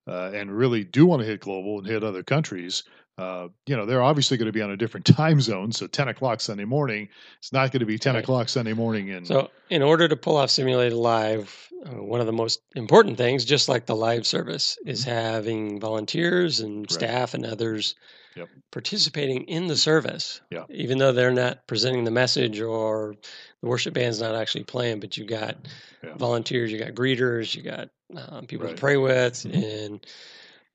uh, 0.07 0.31
and 0.35 0.51
really 0.57 0.85
do 0.85 1.07
want 1.07 1.21
to 1.21 1.27
hit 1.27 1.41
global 1.41 1.79
and 1.79 1.87
hit 1.87 2.03
other 2.05 2.23
countries. 2.23 2.85
Uh, 3.19 3.49
you 3.67 3.77
know, 3.77 3.85
they're 3.85 4.03
obviously 4.03 4.37
going 4.39 4.47
to 4.47 4.53
be 4.53 4.63
on 4.63 4.71
a 4.71 4.77
different 4.77 5.05
time 5.05 5.41
zone. 5.41 5.71
So 5.71 5.87
10 5.87 6.09
o'clock 6.09 6.41
Sunday 6.41 6.65
morning, 6.65 7.09
it's 7.39 7.53
not 7.53 7.71
going 7.71 7.81
to 7.81 7.87
be 7.87 7.99
10 7.99 8.15
Right. 8.15 8.23
o'clock 8.25 8.49
Sunday 8.49 8.73
morning. 8.73 9.09
in 9.09 9.25
So, 9.27 9.51
in 9.69 9.83
order 9.83 10.09
to 10.09 10.17
pull 10.17 10.37
off 10.37 10.51
simulated 10.51 10.95
live, 10.97 11.69
uh, 11.85 12.03
one 12.03 12.21
of 12.21 12.27
the 12.27 12.33
most 12.33 12.63
important 12.75 13.19
things, 13.19 13.45
just 13.45 13.69
like 13.69 13.85
the 13.87 13.97
live 13.97 14.27
service, 14.27 14.79
is 14.87 15.05
having 15.05 15.79
volunteers 15.79 16.61
and 16.61 16.87
Mm-hmm. 16.87 16.95
Right. 16.95 17.11
staff 17.11 17.35
and 17.35 17.45
others 17.45 17.95
Yep. 18.35 18.49
participating 18.71 19.43
in 19.45 19.67
the 19.67 19.77
service. 19.77 20.41
Yeah. 20.51 20.65
Even 20.71 20.97
though 20.97 21.13
they're 21.13 21.31
not 21.31 21.67
presenting 21.67 22.05
the 22.05 22.11
message 22.11 22.61
or 22.63 23.15
the 23.61 23.69
worship 23.69 23.93
band's 23.93 24.23
not 24.23 24.35
actually 24.35 24.65
playing, 24.65 25.01
but 25.01 25.19
you 25.19 25.27
got 25.27 25.69
Yeah. 26.03 26.15
volunteers, 26.17 26.73
you 26.73 26.79
got 26.79 26.95
greeters, 26.95 27.55
you 27.55 27.63
got 27.63 27.91
um, 28.17 28.47
people 28.47 28.67
Right. 28.67 28.77
to 28.77 28.81
pray 28.81 28.97
with, 28.97 29.35
Mhm. 29.45 29.63
and 29.89 30.07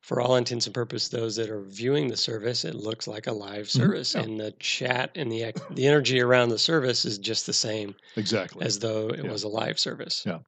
for 0.07 0.21
all 0.21 0.37
intents 0.37 0.65
and 0.67 0.73
purposes, 0.73 1.09
those 1.09 1.35
that 1.35 1.49
are 1.49 1.61
viewing 1.63 2.07
the 2.07 2.15
service, 2.15 2.63
it 2.63 2.75
looks 2.75 3.09
like 3.09 3.27
a 3.27 3.31
live 3.33 3.69
service, 3.69 4.15
Yeah. 4.15 4.21
and 4.21 4.39
the 4.39 4.51
chat 4.51 5.11
and 5.15 5.29
the 5.29 5.53
the 5.71 5.85
energy 5.85 6.21
around 6.21 6.47
the 6.47 6.57
service 6.57 7.03
is 7.03 7.17
just 7.17 7.45
the 7.45 7.51
same 7.51 7.93
exactly. 8.15 8.65
as 8.65 8.79
though 8.79 9.09
it 9.09 9.25
Yeah. 9.25 9.29
was 9.29 9.43
a 9.43 9.49
live 9.49 9.77
service. 9.77 10.23
Yeah. 10.25 10.39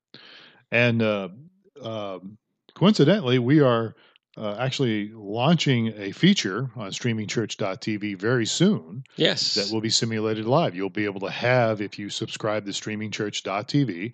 And 0.71 1.01
uh, 1.01 1.27
um 1.81 2.37
coincidentally, 2.73 3.37
we 3.37 3.59
are 3.59 3.95
uh, 4.37 4.55
actually 4.59 5.11
launching 5.13 5.87
a 5.97 6.11
feature 6.11 6.69
on 6.75 6.91
streamingchurch.tv 6.91 8.17
very 8.17 8.45
soon 8.45 9.03
Yes. 9.15 9.55
that 9.55 9.71
will 9.73 9.81
be 9.81 9.89
simulated 9.89 10.45
live. 10.45 10.75
You'll 10.75 10.89
be 10.89 11.05
able 11.05 11.21
to 11.21 11.29
have, 11.31 11.81
if 11.81 11.97
you 11.99 12.09
subscribe 12.09 12.65
to 12.65 12.71
streamingchurch.tv, 12.71 14.13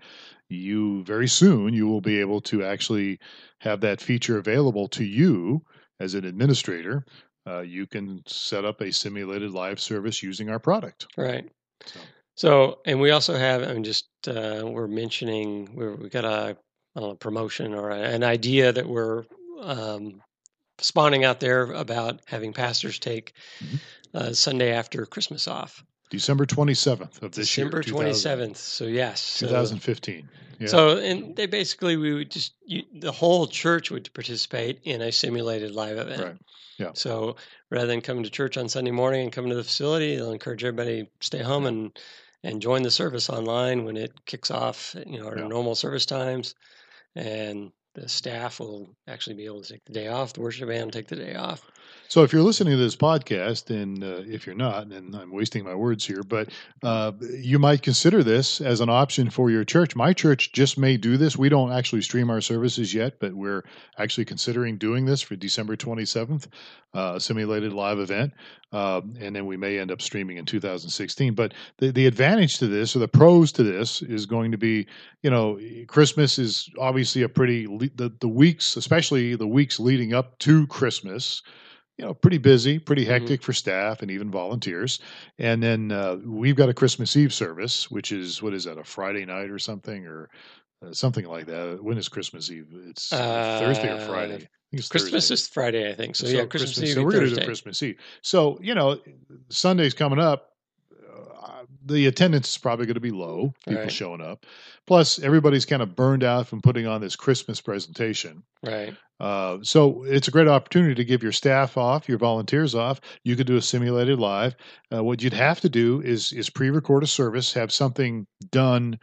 you 0.50 1.04
very 1.04 1.28
soon 1.28 1.74
you 1.74 1.88
will 1.88 2.02
be 2.02 2.20
able 2.20 2.42
to 2.42 2.64
actually 2.64 3.20
have 3.60 3.82
that 3.82 4.02
feature 4.02 4.38
available 4.38 4.88
to 4.90 5.04
you 5.04 5.64
as 6.00 6.14
an 6.14 6.26
administrator. 6.26 7.06
Uh, 7.48 7.62
you 7.62 7.86
can 7.86 8.22
set 8.26 8.66
up 8.66 8.82
a 8.82 8.92
simulated 8.92 9.52
live 9.52 9.80
service 9.80 10.24
using 10.24 10.50
our 10.50 10.60
product. 10.60 11.08
right. 11.18 11.50
So, 11.86 12.00
So, 12.36 12.80
and 12.86 13.00
we 13.00 13.12
also 13.12 13.36
have, 13.36 13.64
I'm 13.64 13.84
just, 13.84 14.08
uh, 14.28 14.64
we're 14.66 14.88
mentioning, 14.88 15.70
we're, 15.76 15.96
we 15.96 16.10
got 16.10 16.26
a, 16.26 16.58
know, 16.96 17.16
promotion 17.16 17.74
or 17.74 17.92
a, 17.92 18.00
an 18.00 18.24
idea 18.24 18.72
that 18.72 18.88
we're 18.88 19.24
um, 19.62 20.22
spawning 20.80 21.24
out 21.24 21.40
there 21.40 21.72
about 21.72 22.22
having 22.26 22.54
pastors 22.54 23.00
take 23.00 23.34
Mhm. 23.60 23.80
uh, 24.14 24.34
Sunday 24.34 24.72
after 24.74 25.06
Christmas 25.06 25.48
off. 25.48 25.84
December 26.12 26.46
27th 26.46 27.22
of 27.24 27.32
this 27.32 27.48
December 27.48 27.78
year, 27.78 27.84
2000 27.84 28.52
27th. 28.54 28.58
So, 28.58 28.86
yes. 28.86 29.22
so- 29.22 29.48
2015. 29.48 30.30
Yeah. 30.60 30.68
So, 30.68 30.98
and 31.00 31.36
they 31.36 31.48
basically, 31.48 31.98
we 31.98 32.14
would 32.14 32.32
just, 32.32 32.54
you, 32.66 32.84
the 32.94 33.12
whole 33.12 33.46
church 33.48 33.92
would 33.92 34.14
participate 34.14 34.80
in 34.84 35.02
a 35.02 35.12
simulated 35.12 35.72
live 35.72 35.98
event. 35.98 36.22
Right. 36.22 36.38
Yeah. 36.78 36.92
So 36.94 37.36
rather 37.70 37.88
than 37.88 38.00
coming 38.02 38.24
to 38.24 38.30
church 38.30 38.56
on 38.58 38.70
Sunday 38.70 38.92
morning 38.92 39.24
and 39.24 39.32
coming 39.34 39.50
to 39.50 39.56
the 39.58 39.64
facility, 39.66 40.16
they'll 40.16 40.32
encourage 40.32 40.64
everybody 40.64 41.04
to 41.04 41.10
stay 41.20 41.40
home 41.42 41.66
and, 41.66 41.98
and 42.44 42.62
join 42.62 42.84
the 42.84 42.92
service 42.92 43.30
online 43.30 43.84
when 43.84 43.98
it 43.98 44.14
kicks 44.26 44.50
off, 44.52 44.96
you 45.06 45.20
know, 45.20 45.28
at 45.30 45.36
Yeah. 45.38 45.44
our 45.44 45.50
normal 45.50 45.76
service 45.76 46.06
times. 46.06 46.56
And 47.16 47.72
the 47.96 48.08
staff 48.08 48.60
will 48.60 48.96
actually 49.08 49.36
be 49.36 49.46
able 49.46 49.62
to 49.62 49.74
take 49.74 49.86
the 49.86 49.94
day 49.94 50.08
off. 50.08 50.34
The 50.34 50.42
worship 50.42 50.70
band 50.70 50.86
will 50.86 50.92
take 50.92 51.08
the 51.08 51.16
day 51.16 51.36
off. 51.36 51.66
So 52.08 52.24
if 52.24 52.32
you're 52.32 52.44
listening 52.44 52.72
to 52.72 52.78
this 52.78 52.96
podcast, 52.96 53.72
and 53.72 54.04
uh, 54.04 54.22
if 54.28 54.46
you're 54.46 54.56
not, 54.56 54.88
and 54.88 55.16
I'm 55.16 55.32
wasting 55.32 55.64
my 55.64 55.74
words 55.74 56.06
here, 56.06 56.22
but 56.22 56.50
uh, 56.84 57.14
you 57.20 57.58
might 57.58 57.82
consider 57.82 58.24
this 58.24 58.62
as 58.62 58.80
an 58.80 58.90
option 58.90 59.30
for 59.32 59.50
your 59.50 59.64
church. 59.64 59.96
My 59.96 60.14
church 60.14 60.52
just 60.54 60.78
may 60.78 60.98
do 60.98 61.18
this. 61.18 61.36
We 61.36 61.50
don't 61.50 61.72
actually 61.72 62.04
stream 62.04 62.30
our 62.30 62.42
services 62.42 62.94
yet, 62.94 63.20
but 63.20 63.34
we're 63.34 63.64
actually 63.98 64.26
considering 64.26 64.78
doing 64.78 65.06
this 65.06 65.22
for 65.22 65.36
December 65.36 65.76
27th, 65.76 66.48
uh, 66.94 67.14
a 67.16 67.20
simulated 67.20 67.74
live 67.74 67.98
event, 67.98 68.34
um, 68.72 69.16
and 69.20 69.36
then 69.36 69.48
we 69.48 69.58
may 69.58 69.80
end 69.80 69.92
up 69.92 70.02
streaming 70.02 70.38
in 70.38 70.46
2016. 70.46 71.34
But 71.34 71.54
the 71.78 71.92
the 71.92 72.06
advantage 72.06 72.60
to 72.60 72.68
this, 72.68 72.96
or 72.96 73.00
the 73.00 73.08
pros 73.08 73.52
to 73.54 73.64
this, 73.64 74.04
is 74.04 74.28
going 74.28 74.52
to 74.52 74.58
be, 74.58 74.86
you 75.24 75.32
know, 75.32 75.60
Christmas 75.88 76.38
is 76.38 76.70
obviously 76.80 77.24
a 77.24 77.30
pretty 77.30 77.66
the 77.66 78.14
the 78.20 78.30
weeks, 78.30 78.78
especially 78.78 79.36
the 79.36 79.48
weeks 79.48 79.80
leading 79.80 80.14
up 80.14 80.38
to 80.40 80.68
Christmas 80.68 81.42
you 81.98 82.06
know, 82.06 82.14
pretty 82.14 82.38
busy, 82.38 82.78
pretty 82.80 83.06
Mhm. 83.06 83.10
hectic 83.10 83.44
for 83.44 83.54
staff 83.54 84.02
and 84.02 84.12
even 84.12 84.30
volunteers. 84.30 85.00
And 85.40 85.64
then 85.64 85.92
uh, 85.92 86.18
we've 86.25 86.56
got 86.56 86.70
a 86.70 86.74
Christmas 86.74 87.16
Eve 87.16 87.34
service, 87.34 87.90
which 87.90 88.12
is 88.12 88.42
what 88.42 88.54
is 88.54 88.66
that, 88.66 88.78
a 88.78 88.84
Friday 88.84 89.25
night 89.25 89.50
or 89.50 89.60
something, 89.60 90.06
or 90.06 90.30
uh, 90.86 90.92
something 90.92 91.25
like 91.25 91.46
that. 91.48 91.82
When 91.82 91.98
is 91.98 92.10
Christmas 92.10 92.52
Eve? 92.52 92.68
It's 92.90 93.14
uh, 93.14 93.58
Thursday 93.60 93.90
or 93.90 93.98
Friday. 94.00 94.36
Uh, 94.36 94.48
it's 94.74 94.90
Christmas 94.90 95.30
Thursday. 95.30 95.34
is 95.34 95.48
Friday, 95.48 95.90
I 95.90 95.96
think. 95.96 96.16
So, 96.18 96.28
yeah, 96.28 96.46
Christmas, 96.46 96.84
Eve. 96.84 96.96
So 96.96 97.04
we're 97.04 97.12
going 97.12 97.30
to 97.30 97.36
do 97.36 97.46
Christmas 97.46 97.82
Eve. 97.82 97.98
So 98.22 98.60
you 98.62 98.75
know, 98.75 99.00
Sunday's 99.50 99.94
coming 99.94 100.20
up. 100.20 100.55
The 101.86 102.08
attendance 102.08 102.50
is 102.50 102.58
probably 102.58 102.86
going 102.88 102.96
to 102.96 103.00
be 103.00 103.12
low. 103.12 103.54
People 103.68 103.84
Right. 103.84 103.92
showing 103.92 104.22
up. 104.22 104.46
Plus, 104.88 105.20
everybody's 105.20 105.65
kind 105.65 105.82
of 105.82 105.96
burned 105.96 106.24
out 106.24 106.48
from 106.48 106.62
putting 106.62 106.88
on 106.88 107.00
this 107.01 107.15
Christmas 107.15 107.62
presentation. 107.62 108.44
Right. 108.63 108.96
Uh, 109.20 109.60
so 109.62 110.04
it's 110.04 110.27
a 110.27 110.32
great 110.32 110.48
opportunity 110.48 110.96
to 110.96 111.06
give 111.06 111.24
your 111.24 111.32
staff 111.32 111.77
off, 111.77 112.10
your 112.10 112.18
volunteers 112.18 112.75
off. 112.75 113.00
You 113.24 113.36
could 113.36 113.48
do 113.48 113.56
a 113.56 113.62
simulated 113.62 114.20
live. 114.20 114.56
Uh, 114.94 115.04
what 115.04 115.22
you'd 115.22 115.34
have 115.34 115.62
to 115.62 115.70
do 115.70 116.01
is 116.01 116.32
is 116.34 116.50
pre-record 116.50 117.04
a 117.04 117.08
service, 117.08 117.54
have 117.54 117.72
something 117.72 118.27
done. 118.51 119.00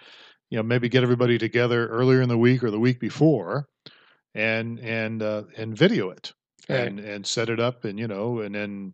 You 0.50 0.58
know, 0.58 0.62
maybe 0.64 0.90
get 0.90 1.02
everybody 1.02 1.38
together 1.38 1.86
earlier 1.88 2.20
in 2.20 2.28
the 2.28 2.36
week 2.36 2.62
or 2.62 2.70
the 2.70 2.78
week 2.80 3.00
before, 3.00 3.68
and 4.34 4.78
and 4.80 5.22
uh, 5.22 5.44
and 5.56 5.76
video 5.76 6.10
it 6.10 6.32
Right. 6.68 6.86
and 6.88 7.00
and 7.00 7.26
set 7.26 7.48
it 7.48 7.58
up, 7.58 7.84
and 7.84 7.98
you 7.98 8.06
know, 8.06 8.40
and 8.40 8.54
then 8.54 8.92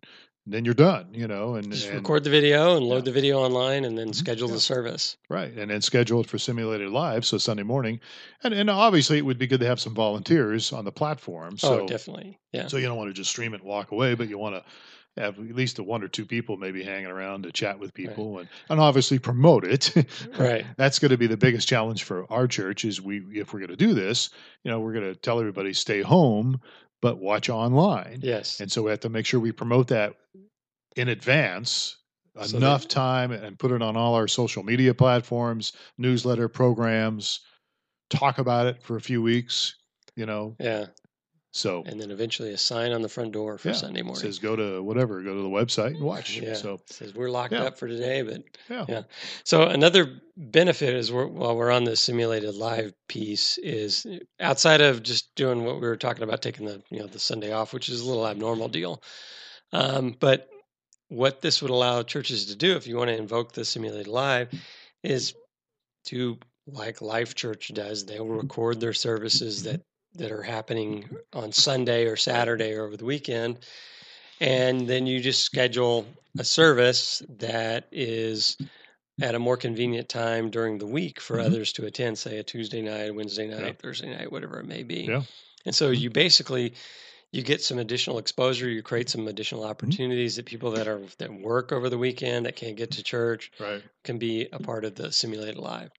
then 0.53 0.65
you're 0.65 0.73
done. 0.73 1.07
You 1.13 1.27
know, 1.27 1.55
and 1.55 1.71
Just 1.71 1.87
and, 1.87 1.95
record 1.97 2.23
the 2.23 2.29
video 2.29 2.75
and 2.77 2.85
load 2.85 2.97
Yeah. 2.97 3.01
the 3.05 3.11
video 3.11 3.39
online 3.39 3.85
and 3.85 3.97
then 3.97 4.09
Mhm. 4.09 4.15
schedule 4.15 4.47
Yeah. 4.47 4.55
the 4.55 4.59
service. 4.61 5.17
Right, 5.29 5.51
and 5.53 5.69
then 5.71 5.81
schedule 5.81 6.21
it 6.21 6.27
for 6.27 6.37
simulated 6.37 6.89
live, 6.89 7.25
so 7.25 7.37
Sunday 7.37 7.63
morning, 7.63 7.99
and 8.43 8.53
and 8.53 8.69
obviously 8.69 9.17
it 9.17 9.25
would 9.25 9.37
be 9.37 9.47
good 9.47 9.59
to 9.61 9.67
have 9.67 9.79
some 9.79 9.93
volunteers 9.95 10.71
on 10.73 10.85
the 10.85 10.91
platform. 10.91 11.57
So 11.57 11.81
oh, 11.81 11.87
definitely. 11.87 12.39
Yeah. 12.51 12.67
So 12.67 12.77
you 12.77 12.87
don't 12.87 12.97
want 12.97 13.09
to 13.09 13.13
just 13.13 13.29
stream 13.29 13.53
it 13.53 13.61
and 13.61 13.69
walk 13.69 13.91
away, 13.91 14.15
but 14.15 14.29
you 14.29 14.37
want 14.37 14.55
to 14.55 14.63
have 15.17 15.37
at 15.39 15.55
least 15.55 15.79
a 15.79 15.83
one 15.83 16.01
or 16.03 16.07
two 16.07 16.25
people 16.25 16.55
maybe 16.55 16.81
hanging 16.83 17.07
around 17.07 17.43
to 17.43 17.51
chat 17.51 17.77
with 17.77 17.93
people 17.93 18.39
and, 18.39 18.47
and 18.69 18.79
obviously 18.79 19.19
promote 19.19 19.65
it. 19.65 19.91
Right. 20.37 20.65
That's 20.77 20.99
going 20.99 21.11
to 21.11 21.17
be 21.17 21.27
the 21.27 21.35
biggest 21.35 21.67
challenge 21.67 22.03
for 22.03 22.31
our 22.31 22.47
church 22.47 22.85
is 22.85 23.01
we 23.01 23.21
if 23.33 23.51
we're 23.51 23.59
going 23.59 23.71
to 23.71 23.75
do 23.75 23.93
this, 23.93 24.29
you 24.63 24.71
know, 24.71 24.79
we're 24.79 24.93
going 24.93 25.11
to 25.11 25.15
tell 25.15 25.39
everybody 25.39 25.73
stay 25.73 26.01
home 26.01 26.61
but 27.01 27.19
watch 27.19 27.49
online. 27.49 28.19
Yes. 28.21 28.59
And 28.59 28.71
so 28.71 28.83
we 28.83 28.91
have 28.91 28.99
to 29.01 29.09
make 29.09 29.25
sure 29.25 29.39
we 29.39 29.51
promote 29.51 29.87
that 29.89 30.15
in 30.95 31.07
advance 31.09 31.97
So 32.45 32.57
enough 32.57 32.83
that- 32.83 32.89
time 32.89 33.31
and 33.31 33.57
put 33.59 33.71
it 33.71 33.81
on 33.81 33.95
all 33.97 34.15
our 34.15 34.27
social 34.27 34.63
media 34.63 34.93
platforms, 34.93 35.73
newsletter 35.97 36.47
programs, 36.49 37.41
talk 38.09 38.37
about 38.37 38.67
it 38.67 38.81
for 38.83 38.95
a 38.97 39.01
few 39.01 39.21
weeks, 39.21 39.75
you 40.15 40.25
know, 40.25 40.55
Yeah. 40.59 40.87
So 41.51 41.83
and 41.87 41.99
then 41.99 42.11
eventually 42.11 42.53
a 42.53 42.57
sign 42.57 42.91
on 42.91 43.01
the 43.01 43.09
front 43.09 43.31
door 43.31 43.57
for 43.57 43.69
Yeah, 43.69 43.73
Sunday 43.73 44.03
morning. 44.03 44.21
says 44.21 44.37
go 44.37 44.55
to 44.55 44.83
whatever, 44.83 45.21
go 45.23 45.33
to 45.33 45.41
the 45.41 45.49
website 45.49 45.95
and 45.95 46.01
watch. 46.03 46.37
yeah, 46.37 46.53
So 46.53 46.75
it 46.75 46.89
says 46.93 47.13
we're 47.15 47.31
locked 47.31 47.53
yeah. 47.53 47.63
up 47.63 47.79
for 47.79 47.87
today, 47.87 48.21
but 48.21 48.43
yeah, 48.69 48.85
Yeah. 48.87 49.01
So 49.43 49.63
another 49.63 50.21
benefit 50.37 50.93
is 50.93 51.11
we're, 51.11 51.25
while 51.25 51.55
we're 51.55 51.71
on 51.71 51.85
the 51.85 51.95
simulated 51.95 52.53
live 52.53 52.93
piece 53.07 53.57
is 53.57 54.05
outside 54.39 54.81
of 54.81 55.01
just 55.01 55.33
doing 55.35 55.63
what 55.65 55.75
we 55.81 55.87
were 55.87 55.97
talking 55.97 56.21
about, 56.23 56.43
taking 56.43 56.67
the 56.67 56.83
you 56.91 56.99
know 56.99 57.07
the 57.07 57.19
Sunday 57.19 57.51
off, 57.51 57.73
which 57.73 57.89
is 57.89 58.01
a 58.01 58.05
little 58.07 58.27
abnormal 58.27 58.67
deal. 58.67 59.01
Um, 59.73 60.15
but 60.19 60.47
what 61.07 61.41
this 61.41 61.63
would 61.63 61.71
allow 61.71 62.03
churches 62.03 62.45
to 62.47 62.55
do, 62.55 62.75
if 62.75 62.85
you 62.85 62.95
want 62.95 63.09
to 63.09 63.17
invoke 63.17 63.53
the 63.53 63.65
simulated 63.65 64.07
live, 64.07 64.49
is 65.03 65.33
to 66.05 66.37
like 66.67 67.01
Life 67.01 67.33
Church 67.33 67.71
does. 67.73 68.05
They 68.05 68.19
will 68.19 68.27
record 68.27 68.79
their 68.79 68.93
services 68.93 69.63
that 69.63 69.81
that 70.15 70.31
are 70.31 70.41
happening 70.41 71.03
mm-hmm. 71.03 71.39
on 71.39 71.51
Sunday 71.51 72.05
or 72.05 72.15
Saturday 72.15 72.73
or 72.73 72.85
over 72.85 72.97
the 72.97 73.05
weekend, 73.05 73.59
and 74.39 74.87
then 74.87 75.05
you 75.05 75.19
just 75.19 75.43
schedule 75.43 76.05
a 76.37 76.43
service 76.43 77.21
that 77.37 77.87
is 77.91 78.57
at 79.21 79.35
a 79.35 79.39
more 79.39 79.57
convenient 79.57 80.07
time 80.07 80.49
during 80.49 80.77
the 80.77 80.87
week 80.87 81.19
for 81.19 81.37
Mhm. 81.37 81.45
others 81.45 81.73
to 81.73 81.85
attend, 81.85 82.17
say 82.17 82.37
a 82.37 82.43
Tuesday 82.43 82.81
night, 82.81 83.13
Wednesday 83.13 83.47
night, 83.47 83.65
Yeah. 83.65 83.73
Thursday 83.73 84.09
night, 84.15 84.31
whatever 84.31 84.59
it 84.59 84.65
may 84.65 84.83
be. 84.83 85.01
Yeah. 85.01 85.23
And 85.65 85.75
so 85.75 85.91
mm-hmm. 85.91 86.03
you 86.03 86.09
basically 86.09 86.73
you 87.31 87.43
get 87.43 87.61
some 87.61 87.77
additional 87.77 88.17
exposure, 88.17 88.67
you 88.67 88.81
create 88.81 89.09
some 89.09 89.27
additional 89.27 89.61
mm-hmm. 89.61 89.71
opportunities 89.71 90.37
that 90.37 90.45
people 90.45 90.71
that 90.71 90.87
are 90.87 91.01
that 91.19 91.31
work 91.31 91.71
over 91.71 91.89
the 91.89 91.97
weekend 91.97 92.45
that 92.45 92.55
can't 92.55 92.75
get 92.75 92.91
to 92.91 93.03
church 93.03 93.51
right. 93.59 93.83
can 94.03 94.17
be 94.17 94.47
a 94.51 94.59
part 94.59 94.83
of 94.85 94.95
the 94.95 95.11
simulated 95.11 95.57
live. 95.57 95.91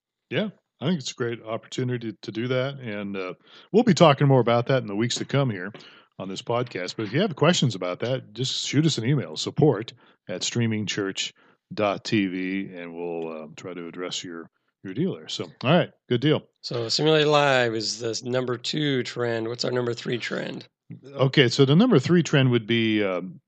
I 0.81 0.87
think 0.87 0.99
it's 0.99 1.11
a 1.11 1.15
great 1.15 1.41
opportunity 1.43 2.17
to 2.23 2.31
do 2.31 2.47
that, 2.47 2.79
and 2.79 3.15
uh, 3.15 3.35
we'll 3.71 3.83
be 3.83 3.93
talking 3.93 4.27
more 4.27 4.39
about 4.39 4.65
that 4.67 4.81
in 4.81 4.87
the 4.87 4.95
weeks 4.95 5.13
to 5.15 5.25
come 5.25 5.51
here 5.51 5.71
on 6.17 6.27
this 6.27 6.41
podcast. 6.41 6.95
But 6.97 7.05
if 7.05 7.13
you 7.13 7.21
have 7.21 7.35
questions 7.35 7.75
about 7.75 7.99
that, 7.99 8.33
just 8.33 8.65
shoot 8.65 8.87
us 8.87 8.97
an 8.97 9.05
email 9.05 9.37
support 9.37 9.93
at 10.27 10.41
streamingchurch.tv, 10.41 12.75
and 12.75 12.95
we'll 12.95 13.43
uh, 13.43 13.45
try 13.55 13.75
to 13.75 13.87
address 13.87 14.23
your 14.23 14.49
your 14.83 14.95
deal 14.95 15.13
there. 15.13 15.27
So, 15.27 15.45
all 15.63 15.71
right, 15.71 15.91
good 16.09 16.21
deal. 16.21 16.41
So 16.61 16.89
simulated 16.89 17.27
live 17.27 17.75
is 17.75 17.99
the 17.99 18.19
number 18.27 18.57
two 18.57 19.03
trend. 19.03 19.47
What's 19.47 19.63
our 19.63 19.71
number 19.71 19.93
three 19.93 20.17
trend? 20.17 20.67
Okay, 21.13 21.49
so 21.49 21.65
the 21.65 21.75
number 21.75 21.99
three 21.99 22.23
trend 22.23 22.49
would 22.49 22.65
be 22.65 23.03
um, 23.03 23.39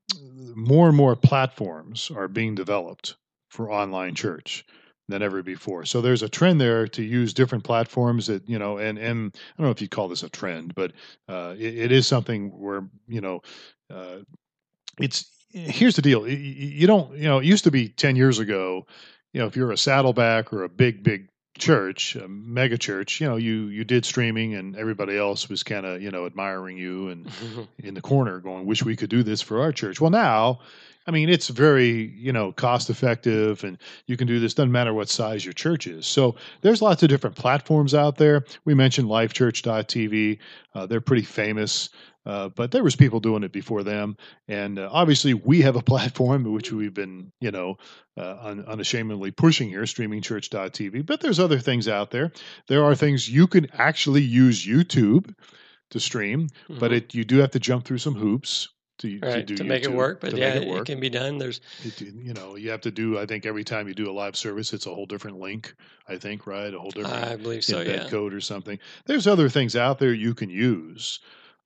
more 0.54 0.86
and 0.86 0.96
more 0.96 1.16
platforms 1.16 2.12
are 2.14 2.28
being 2.28 2.54
developed 2.54 3.16
for 3.50 3.72
online 3.72 4.14
church 4.14 4.64
than 5.08 5.22
ever 5.22 5.42
before. 5.42 5.84
So 5.84 6.00
there's 6.00 6.22
a 6.22 6.28
trend 6.28 6.60
there 6.60 6.88
to 6.88 7.02
use 7.02 7.34
different 7.34 7.64
platforms 7.64 8.26
that 8.28 8.48
you 8.48 8.58
know, 8.58 8.78
and 8.78 8.98
and 8.98 9.34
I 9.34 9.62
don't 9.62 9.66
know 9.66 9.70
if 9.72 9.82
you 9.82 9.88
call 9.88 10.08
this 10.08 10.22
a 10.22 10.28
trend, 10.30 10.74
but 10.74 10.92
uh, 11.28 11.54
it, 11.58 11.78
it 11.78 11.92
is 11.92 12.06
something 12.06 12.50
where 12.58 12.88
you 13.08 13.20
know, 13.20 13.42
uh, 13.92 14.18
it's 15.00 15.26
here's 15.50 15.96
the 15.96 16.02
deal. 16.02 16.22
Y- 16.22 16.28
y- 16.28 16.34
You 16.34 16.86
don't, 16.86 17.16
you 17.16 17.24
know, 17.28 17.38
it 17.38 17.44
used 17.44 17.64
to 17.64 17.70
be 17.70 17.88
ten 17.88 18.16
years 18.16 18.38
ago. 18.38 18.86
You 19.32 19.40
know, 19.40 19.46
if 19.46 19.56
you're 19.56 19.72
a 19.72 19.76
Saddleback 19.76 20.52
or 20.52 20.62
a 20.62 20.68
big, 20.68 21.02
big 21.02 21.28
church, 21.58 22.14
a 22.16 22.28
mega 22.28 22.78
church, 22.78 23.20
you 23.20 23.28
know, 23.28 23.36
you 23.36 23.66
you 23.66 23.84
did 23.84 24.04
streaming, 24.04 24.54
and 24.54 24.76
everybody 24.76 25.16
else 25.18 25.48
was 25.48 25.62
kind 25.62 25.84
of 25.86 26.00
you 26.02 26.10
know 26.10 26.26
admiring 26.26 26.78
you 26.78 27.08
and 27.08 27.30
in 27.78 27.94
the 27.94 28.00
corner 28.00 28.38
going, 28.40 28.64
wish 28.64 28.84
we 28.84 28.96
could 28.96 29.10
do 29.10 29.22
this 29.22 29.42
for 29.42 29.60
our 29.60 29.72
church. 29.72 30.00
Well, 30.00 30.10
now, 30.10 30.60
I 31.06 31.10
mean, 31.10 31.28
it's 31.28 31.48
very, 31.48 32.12
you 32.16 32.32
know, 32.32 32.52
cost 32.52 32.88
effective 32.88 33.62
and 33.62 33.76
you 34.06 34.16
can 34.16 34.26
do 34.26 34.40
this, 34.40 34.54
doesn't 34.54 34.72
matter 34.72 34.94
what 34.94 35.08
size 35.08 35.44
your 35.44 35.52
church 35.52 35.86
is. 35.86 36.06
So 36.06 36.36
there's 36.62 36.80
lots 36.80 37.02
of 37.02 37.10
different 37.10 37.36
platforms 37.36 37.94
out 37.94 38.16
there. 38.16 38.44
We 38.64 38.74
mentioned 38.74 39.08
lifechurch.tv. 39.08 40.38
Uh, 40.74 40.86
they're 40.86 41.00
pretty 41.00 41.24
famous. 41.24 41.90
Uh, 42.26 42.48
but 42.48 42.70
there 42.70 42.82
was 42.82 42.96
people 42.96 43.20
doing 43.20 43.42
it 43.42 43.52
before 43.52 43.82
them, 43.82 44.16
and 44.48 44.78
uh, 44.78 44.88
obviously 44.90 45.34
we 45.34 45.60
have 45.60 45.76
a 45.76 45.82
platform 45.92 46.50
which 46.54 46.72
we've 46.72 46.94
been, 46.94 47.30
you 47.38 47.50
know, 47.50 47.76
uh, 48.16 48.36
un- 48.40 48.64
unashamedly 48.66 49.30
pushing 49.30 49.68
here, 49.68 49.82
streamingchurch.tv. 49.82 51.04
But 51.04 51.20
there's 51.20 51.38
other 51.38 51.58
things 51.58 51.86
out 51.86 52.10
there. 52.12 52.32
There 52.66 52.82
are 52.82 52.94
things 52.94 53.28
you 53.28 53.46
can 53.46 53.68
actually 53.74 54.22
use 54.22 54.66
YouTube 54.66 55.34
to 55.90 56.00
stream, 56.00 56.48
but 56.68 56.92
Mhm. 56.92 56.96
it 56.96 57.14
you 57.14 57.24
do 57.24 57.36
have 57.38 57.50
to 57.50 57.60
jump 57.60 57.84
through 57.84 57.98
some 57.98 58.14
hoops 58.14 58.68
to, 58.98 59.18
to 59.20 59.26
right 59.26 59.46
do 59.46 59.56
to 59.56 59.64
make 59.64 59.84
it 59.84 59.92
work. 59.92 60.20
But 60.20 60.36
yeah, 60.36 60.54
it, 60.54 60.64
it 60.64 60.68
work. 60.68 60.86
can 60.86 61.00
be 61.00 61.10
done. 61.10 61.38
There's 61.38 61.60
It- 61.84 62.00
you 62.00 62.32
know, 62.34 62.56
you 62.56 62.70
have 62.70 62.80
to 62.82 62.90
do. 62.90 63.18
I 63.18 63.26
think 63.26 63.46
every 63.46 63.64
time 63.64 63.88
you 63.88 63.94
do 63.94 64.10
a 64.10 64.12
live 64.12 64.36
service, 64.36 64.72
it's 64.72 64.86
a 64.86 64.94
whole 64.94 65.06
different 65.06 65.38
link. 65.38 65.74
I 66.08 66.16
think, 66.16 66.46
right? 66.46 66.72
A 66.72 66.78
whole 66.78 66.90
different 66.90 67.24
I 67.24 67.36
believe 67.36 67.64
so. 67.64 67.84
embed 67.84 67.86
Yeah. 68.04 68.08
code 68.08 68.34
or 68.34 68.40
something. 68.40 68.78
There's 69.06 69.26
other 69.26 69.48
things 69.48 69.76
out 69.76 69.98
there 69.98 70.12
you 70.12 70.34
can 70.34 70.50
use. 70.50 71.20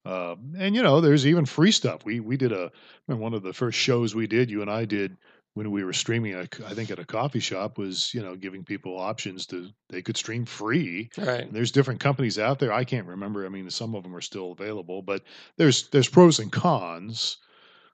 Um, 0.04 0.54
and 0.58 0.74
you 0.74 0.82
know, 0.82 1.00
there's 1.00 1.26
even 1.26 1.44
free 1.44 1.72
stuff. 1.72 2.04
We 2.04 2.20
we 2.20 2.36
did 2.36 2.52
a 2.52 2.70
one 3.06 3.34
of 3.34 3.42
the 3.42 3.52
first 3.52 3.78
shows 3.78 4.14
we 4.14 4.26
did. 4.26 4.50
You 4.50 4.62
and 4.62 4.70
I 4.70 4.84
did 4.84 5.16
when 5.58 5.72
we 5.72 5.82
were 5.82 5.92
streaming. 5.92 6.36
I 6.36 6.46
think 6.46 6.90
at 6.92 7.00
a 7.00 7.04
coffee 7.04 7.40
shop 7.40 7.76
was 7.78 8.14
you 8.14 8.22
know 8.22 8.36
giving 8.36 8.64
people 8.64 8.96
options 8.98 9.44
to 9.46 9.68
they 9.90 10.00
could 10.02 10.16
stream 10.16 10.44
free. 10.44 11.10
Right. 11.18 11.40
And 11.42 11.52
there's 11.52 11.72
different 11.72 11.98
companies 12.00 12.38
out 12.38 12.60
there. 12.60 12.72
I 12.72 12.84
can't 12.84 13.08
remember. 13.08 13.44
I 13.44 13.48
mean, 13.48 13.68
some 13.70 13.94
of 13.96 14.04
them 14.04 14.14
are 14.14 14.20
still 14.20 14.52
available, 14.52 15.02
but 15.02 15.22
there's 15.56 15.88
there's 15.88 16.08
pros 16.08 16.38
and 16.38 16.52
cons 16.52 17.38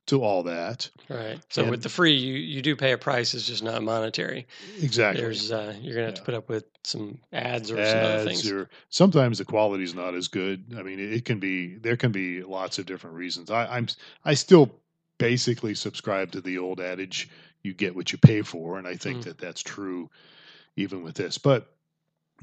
to 0.06 0.22
all 0.22 0.42
that. 0.42 0.90
Right. 1.08 1.40
So 1.48 1.62
And- 1.62 1.70
with 1.70 1.82
the 1.82 1.88
free, 1.88 2.12
you 2.14 2.34
you 2.34 2.60
do 2.60 2.76
pay 2.76 2.92
a 2.92 2.98
price. 2.98 3.32
It's 3.32 3.46
just 3.46 3.62
not 3.62 3.82
monetary. 3.82 4.46
Exactly. 4.82 5.22
There's 5.22 5.50
uh, 5.50 5.74
you're 5.80 5.94
gonna 5.94 6.06
have 6.08 6.14
to 6.16 6.22
put 6.22 6.34
up 6.34 6.50
with 6.50 6.66
some 6.82 7.18
ads 7.32 7.70
or 7.70 7.76
some 7.76 8.04
other 8.04 8.24
things. 8.26 8.50
or 8.52 8.68
sometimes 8.90 9.38
the 9.38 9.46
quality's 9.46 9.94
not 9.94 10.14
as 10.14 10.28
good. 10.28 10.74
I 10.78 10.82
mean, 10.82 11.00
it, 11.00 11.12
it 11.14 11.24
can 11.24 11.38
be 11.40 11.76
there 11.76 11.96
can 11.96 12.12
be 12.12 12.42
lots 12.42 12.78
of 12.78 12.84
different 12.84 13.16
reasons. 13.16 13.50
I, 13.50 13.64
I'm 13.66 13.86
I 14.22 14.34
still 14.34 14.78
basically 15.16 15.74
subscribe 15.74 16.32
to 16.32 16.40
the 16.40 16.58
old 16.58 16.80
adage 16.80 17.30
you 17.64 17.74
get 17.74 17.96
what 17.96 18.12
you 18.12 18.18
pay 18.18 18.42
for, 18.42 18.78
and 18.78 18.86
I 18.86 18.96
think 18.96 19.20
Mm. 19.20 19.24
that 19.24 19.38
that's 19.38 19.62
true 19.62 20.10
even 20.76 21.02
with 21.02 21.14
this. 21.14 21.38
But 21.38 21.70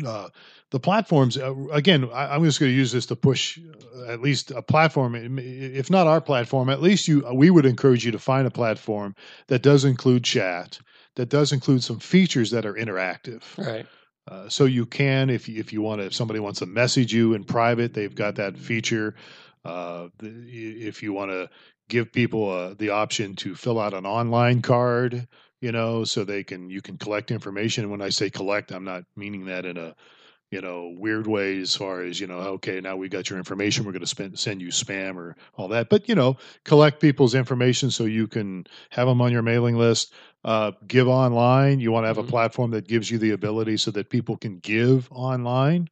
uh, 0.05 0.29
the 0.71 0.79
platforms 0.79 1.37
uh, 1.37 1.53
again, 1.71 2.09
I, 2.11 2.35
I'm 2.35 2.43
just 2.43 2.59
going 2.59 2.71
to 2.71 2.75
use 2.75 2.91
this 2.91 3.05
to 3.07 3.15
push 3.15 3.59
uh, 3.95 4.05
at 4.05 4.21
least 4.21 4.51
a 4.51 4.61
platform. 4.61 5.15
If 5.37 5.89
not 5.89 6.07
our 6.07 6.21
platform, 6.21 6.69
at 6.69 6.81
least 6.81 7.07
you 7.07 7.25
we 7.33 7.49
would 7.49 7.65
encourage 7.65 8.05
you 8.05 8.11
to 8.11 8.19
find 8.19 8.47
a 8.47 8.51
platform 8.51 9.15
that 9.47 9.61
does 9.61 9.85
include 9.85 10.23
chat, 10.23 10.79
that 11.15 11.29
does 11.29 11.51
include 11.51 11.83
some 11.83 11.99
features 11.99 12.51
that 12.51 12.65
are 12.65 12.73
interactive. 12.73 13.43
Right. 13.57 13.85
Uh, 14.27 14.47
so 14.49 14.65
you 14.65 14.85
can, 14.85 15.29
if 15.29 15.49
you, 15.49 15.59
if 15.59 15.73
you 15.73 15.81
want 15.81 15.99
to, 15.99 16.05
if 16.05 16.13
somebody 16.13 16.39
wants 16.39 16.59
to 16.59 16.65
message 16.67 17.11
you 17.13 17.33
in 17.33 17.43
private, 17.43 17.93
they've 17.93 18.15
got 18.15 18.35
that 18.35 18.57
feature. 18.57 19.15
Uh, 19.65 20.07
if 20.21 21.03
you 21.03 21.11
want 21.11 21.31
to 21.31 21.49
give 21.91 22.11
people 22.11 22.49
uh, 22.49 22.73
the 22.79 22.89
option 22.89 23.35
to 23.37 23.53
fill 23.55 23.79
out 23.79 23.93
an 23.93 24.07
online 24.07 24.63
card, 24.63 25.27
you 25.61 25.71
know, 25.71 26.03
so 26.05 26.23
they 26.23 26.43
can 26.43 26.71
you 26.71 26.81
can 26.81 26.97
collect 26.97 27.31
information. 27.31 27.91
When 27.91 28.01
I 28.01 28.09
say 28.09 28.31
collect, 28.31 28.71
I'm 28.71 28.85
not 28.85 29.03
meaning 29.15 29.45
that 29.45 29.65
in 29.67 29.77
a 29.77 29.95
you 30.51 30.61
know 30.61 30.93
weird 30.97 31.27
way 31.27 31.59
as 31.61 31.75
far 31.75 32.01
as 32.01 32.19
you 32.19 32.27
know. 32.27 32.39
Okay, 32.57 32.81
now 32.81 32.95
we 32.97 33.09
got 33.09 33.29
your 33.29 33.39
information. 33.39 33.85
We're 33.85 33.91
going 33.93 34.01
to 34.01 34.07
spend, 34.07 34.39
send 34.39 34.61
you 34.61 34.69
spam 34.69 35.15
or 35.17 35.35
all 35.55 35.67
that, 35.69 35.89
but 35.89 36.09
you 36.09 36.15
know, 36.15 36.37
collect 36.65 36.99
people's 37.01 37.35
information 37.35 37.91
so 37.91 38.05
you 38.05 38.27
can 38.27 38.65
have 38.91 39.07
them 39.07 39.21
on 39.21 39.31
your 39.31 39.43
mailing 39.43 39.77
list 39.77 40.13
uh, 40.43 40.71
give 40.87 41.07
online. 41.07 41.79
You 41.79 41.91
want 41.91 42.05
to 42.05 42.07
have 42.07 42.17
Mhm. 42.17 42.27
a 42.27 42.31
platform 42.31 42.71
that 42.71 42.87
gives 42.87 43.11
you 43.11 43.17
the 43.19 43.31
ability 43.31 43.77
so 43.77 43.91
that 43.91 44.09
people 44.09 44.37
can 44.37 44.59
give 44.59 45.07
online. 45.11 45.89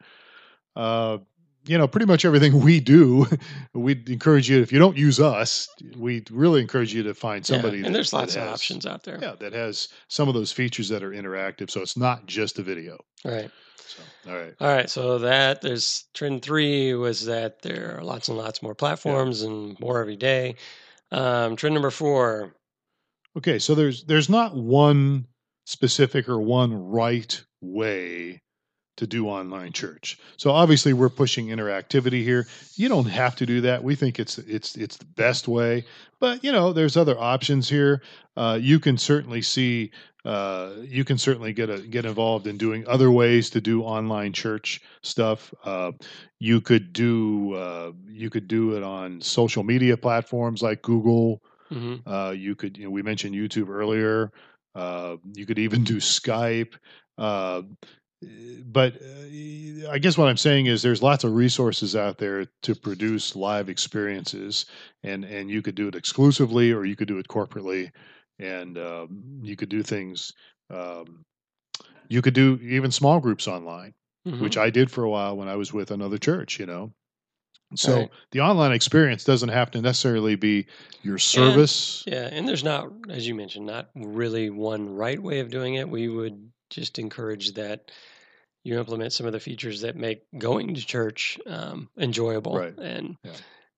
Uh, 0.75 1.19
you 1.65 1.77
know, 1.77 1.87
pretty 1.87 2.05
much 2.05 2.25
everything 2.25 2.61
we 2.61 2.79
do, 2.79 3.25
we'd 3.73 4.09
encourage 4.09 4.49
you. 4.49 4.61
If 4.61 4.71
you 4.71 4.79
don't 4.79 4.97
use 4.97 5.19
us, 5.19 5.67
we 5.97 6.23
really 6.31 6.61
encourage 6.61 6.93
you 6.93 7.03
to 7.03 7.13
find 7.13 7.45
somebody. 7.45 7.77
yeah. 7.77 7.81
that- 7.83 7.87
And 7.87 7.95
there's 7.95 8.13
lots 8.13 8.35
of 8.35 8.41
has- 8.43 8.53
options 8.53 8.85
out 8.85 9.03
there. 9.03 9.19
Yeah, 9.21 9.35
that 9.39 9.53
has 9.53 9.89
some 10.07 10.27
of 10.27 10.33
those 10.33 10.51
features 10.51 10.89
that 10.89 11.03
are 11.03 11.11
interactive, 11.11 11.69
so 11.69 11.81
it's 11.81 11.97
not 11.97 12.25
just 12.25 12.57
a 12.59 12.63
video. 12.63 12.97
Right. 13.25 13.51
So, 13.77 14.03
all 14.31 14.37
right. 14.37 14.53
All 14.59 14.67
right. 14.67 14.89
So 14.89 15.17
that 15.19 15.61
there's 15.61 16.05
trend 16.13 16.41
three 16.43 16.93
was 16.93 17.25
that 17.25 17.61
there 17.63 17.97
are 17.97 18.03
lots 18.03 18.27
and 18.29 18.37
lots 18.37 18.61
more 18.61 18.75
platforms 18.75 19.41
and 19.41 19.79
more 19.79 19.99
every 19.99 20.15
day. 20.15 20.55
Um, 21.11 21.55
trend 21.55 21.73
number 21.73 21.89
four. 21.91 22.53
Okay, 23.37 23.57
so 23.59 23.73
there's 23.75 24.03
there's 24.05 24.29
not 24.29 24.55
one 24.55 25.25
specific 25.65 26.29
or 26.29 26.39
one 26.39 26.73
right 26.73 27.43
way 27.61 28.41
to 28.99 29.07
do 29.07 29.27
online 29.27 29.71
church. 29.73 30.19
So 30.37 30.51
obviously 30.51 30.93
we're 30.93 31.09
pushing 31.09 31.47
interactivity 31.47 32.23
here. 32.23 32.47
You 32.75 32.89
don't 32.89 33.07
have 33.07 33.35
to 33.37 33.45
do 33.45 33.61
that. 33.61 33.83
We 33.83 33.95
think 33.95 34.19
it's 34.19 34.37
it's 34.39 34.75
it's 34.75 34.97
the 34.97 35.05
best 35.05 35.47
way, 35.47 35.85
but 36.19 36.43
you 36.43 36.51
know 36.51 36.73
there's 36.73 36.97
other 36.97 37.17
options 37.19 37.69
here. 37.69 38.01
Uh, 38.37 38.59
you 38.61 38.79
can 38.79 38.97
certainly 38.97 39.41
see 39.41 39.91
uh, 40.25 40.71
you 40.81 41.03
can 41.05 41.17
certainly 41.17 41.53
get 41.53 41.69
a, 41.69 41.79
get 41.79 42.05
involved 42.05 42.45
in 42.45 42.57
doing 42.57 42.85
other 42.87 43.09
ways 43.09 43.49
to 43.51 43.61
do 43.61 43.83
online 43.83 44.33
church 44.33 44.81
stuff. 45.01 45.53
Uh, 45.63 45.91
you 46.39 46.61
could 46.61 46.93
do 46.93 47.53
uh, 47.55 47.91
you 48.07 48.29
could 48.29 48.47
do 48.47 48.75
it 48.75 48.83
on 48.83 49.21
social 49.21 49.63
media 49.63 49.97
platforms 49.97 50.61
like 50.61 50.81
Google. 50.81 51.41
hmm 51.71 51.95
Uh, 52.05 52.33
you 52.35 52.55
could, 52.55 52.77
you 52.77 52.85
know, 52.85 52.91
we 52.91 53.01
mentioned 53.01 53.35
YouTube 53.35 53.69
earlier. 53.69 54.31
Uh, 54.75 55.17
you 55.33 55.45
could 55.45 55.59
even 55.59 55.83
do 55.83 55.97
Skype. 55.97 56.75
Uh, 57.17 57.61
but 58.65 58.95
uh, 59.01 59.89
I 59.91 59.97
guess 59.99 60.17
what 60.17 60.27
I'm 60.27 60.37
saying 60.37 60.65
is 60.65 60.81
there's 60.81 61.01
lots 61.01 61.23
of 61.23 61.33
resources 61.33 61.95
out 61.95 62.17
there 62.17 62.45
to 62.63 62.75
produce 62.75 63.35
live 63.35 63.69
experiences, 63.69 64.65
and 65.03 65.23
and 65.23 65.49
you 65.49 65.61
could 65.61 65.75
do 65.75 65.87
it 65.87 65.95
exclusively 65.95 66.71
or 66.71 66.85
you 66.85 66.95
could 66.95 67.07
do 67.07 67.17
it 67.17 67.27
corporately, 67.27 67.91
and 68.37 68.77
um, 68.77 69.23
you 69.41 69.55
could 69.55 69.69
do 69.69 69.83
things. 69.83 70.33
Um, 70.69 71.25
you 72.09 72.21
could 72.21 72.33
do 72.33 72.59
even 72.61 72.91
small 72.91 73.19
groups 73.19 73.47
online, 73.47 73.93
Mhm. 74.27 74.41
which 74.41 74.57
I 74.57 74.69
did 74.69 74.91
for 74.91 75.03
a 75.03 75.09
while 75.09 75.37
when 75.37 75.47
I 75.47 75.55
was 75.55 75.71
with 75.71 75.91
another 75.91 76.17
church. 76.17 76.59
You 76.59 76.65
know, 76.65 76.93
so 77.75 77.95
Right. 77.99 78.09
the 78.31 78.41
online 78.41 78.73
experience 78.73 79.23
doesn't 79.23 79.49
have 79.49 79.71
to 79.71 79.81
necessarily 79.81 80.35
be 80.35 80.65
your 81.03 81.19
service. 81.19 82.03
Yeah, 82.05 82.27
and 82.31 82.47
there's 82.47 82.63
not, 82.63 82.91
as 83.09 83.27
you 83.27 83.35
mentioned, 83.35 83.65
not 83.65 83.89
really 83.95 84.49
one 84.49 84.89
right 84.89 85.21
way 85.21 85.39
of 85.39 85.49
doing 85.49 85.75
it. 85.75 85.87
We 85.87 86.07
would 86.09 86.51
just 86.69 86.99
encourage 86.99 87.53
that 87.53 87.91
you 88.63 88.77
implement 88.77 89.13
some 89.13 89.25
of 89.25 89.31
the 89.33 89.39
features 89.39 89.81
that 89.81 89.95
make 89.95 90.23
going 90.37 90.75
to 90.75 90.85
church 90.85 91.39
um, 91.47 91.89
enjoyable 91.97 92.57
Right. 92.57 92.77
and 92.77 93.15
Yeah. 93.23 93.31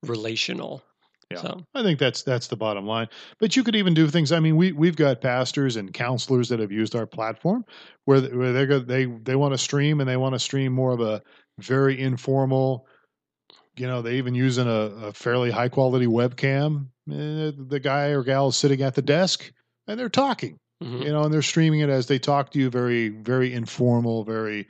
relational. 0.03 0.83
Yeah. 1.29 1.41
So, 1.41 1.65
I 1.73 1.81
think 1.83 1.97
that's 1.97 2.23
that's 2.23 2.47
the 2.47 2.57
bottom 2.57 2.85
line. 2.85 3.07
But 3.39 3.55
you 3.55 3.63
could 3.63 3.75
even 3.75 3.93
do 3.93 4.07
things. 4.07 4.33
I 4.33 4.39
mean, 4.41 4.57
we 4.57 4.73
we've 4.73 4.97
got 4.97 5.21
pastors 5.21 5.77
and 5.77 5.93
counselors 5.93 6.49
that 6.49 6.59
have 6.59 6.71
used 6.73 6.93
our 6.95 7.05
platform 7.07 7.63
where 8.05 8.19
th- 8.19 8.33
where 8.33 8.51
they 8.51 8.65
go 8.65 8.79
they 8.79 9.05
they 9.05 9.35
want 9.37 9.53
to 9.53 9.57
stream 9.57 10.01
and 10.01 10.09
they 10.09 10.17
want 10.17 10.35
to 10.35 10.39
stream 10.39 10.73
more 10.73 10.91
of 10.91 10.99
a 10.99 11.21
very 11.59 11.99
informal. 12.01 12.85
You 13.77 13.87
know, 13.87 14.01
they 14.01 14.15
even 14.15 14.35
using 14.35 14.67
a, 14.67 15.07
a 15.07 15.13
fairly 15.13 15.51
high 15.51 15.69
quality 15.69 16.05
webcam. 16.07 16.87
Eh, 17.09 17.51
the 17.57 17.79
guy 17.81 18.07
or 18.07 18.23
gal 18.23 18.49
is 18.49 18.57
sitting 18.57 18.81
at 18.81 18.95
the 18.95 19.01
desk 19.01 19.49
and 19.87 19.97
they're 19.97 20.09
talking. 20.09 20.57
Mhm. 20.81 21.03
You 21.03 21.11
know, 21.11 21.23
and 21.23 21.33
they're 21.33 21.41
streaming 21.41 21.81
it 21.81 21.89
as 21.89 22.07
they 22.07 22.19
talk 22.19 22.51
to 22.51 22.59
you. 22.59 22.69
Very 22.69 23.09
very 23.09 23.53
informal. 23.53 24.23
Very 24.23 24.67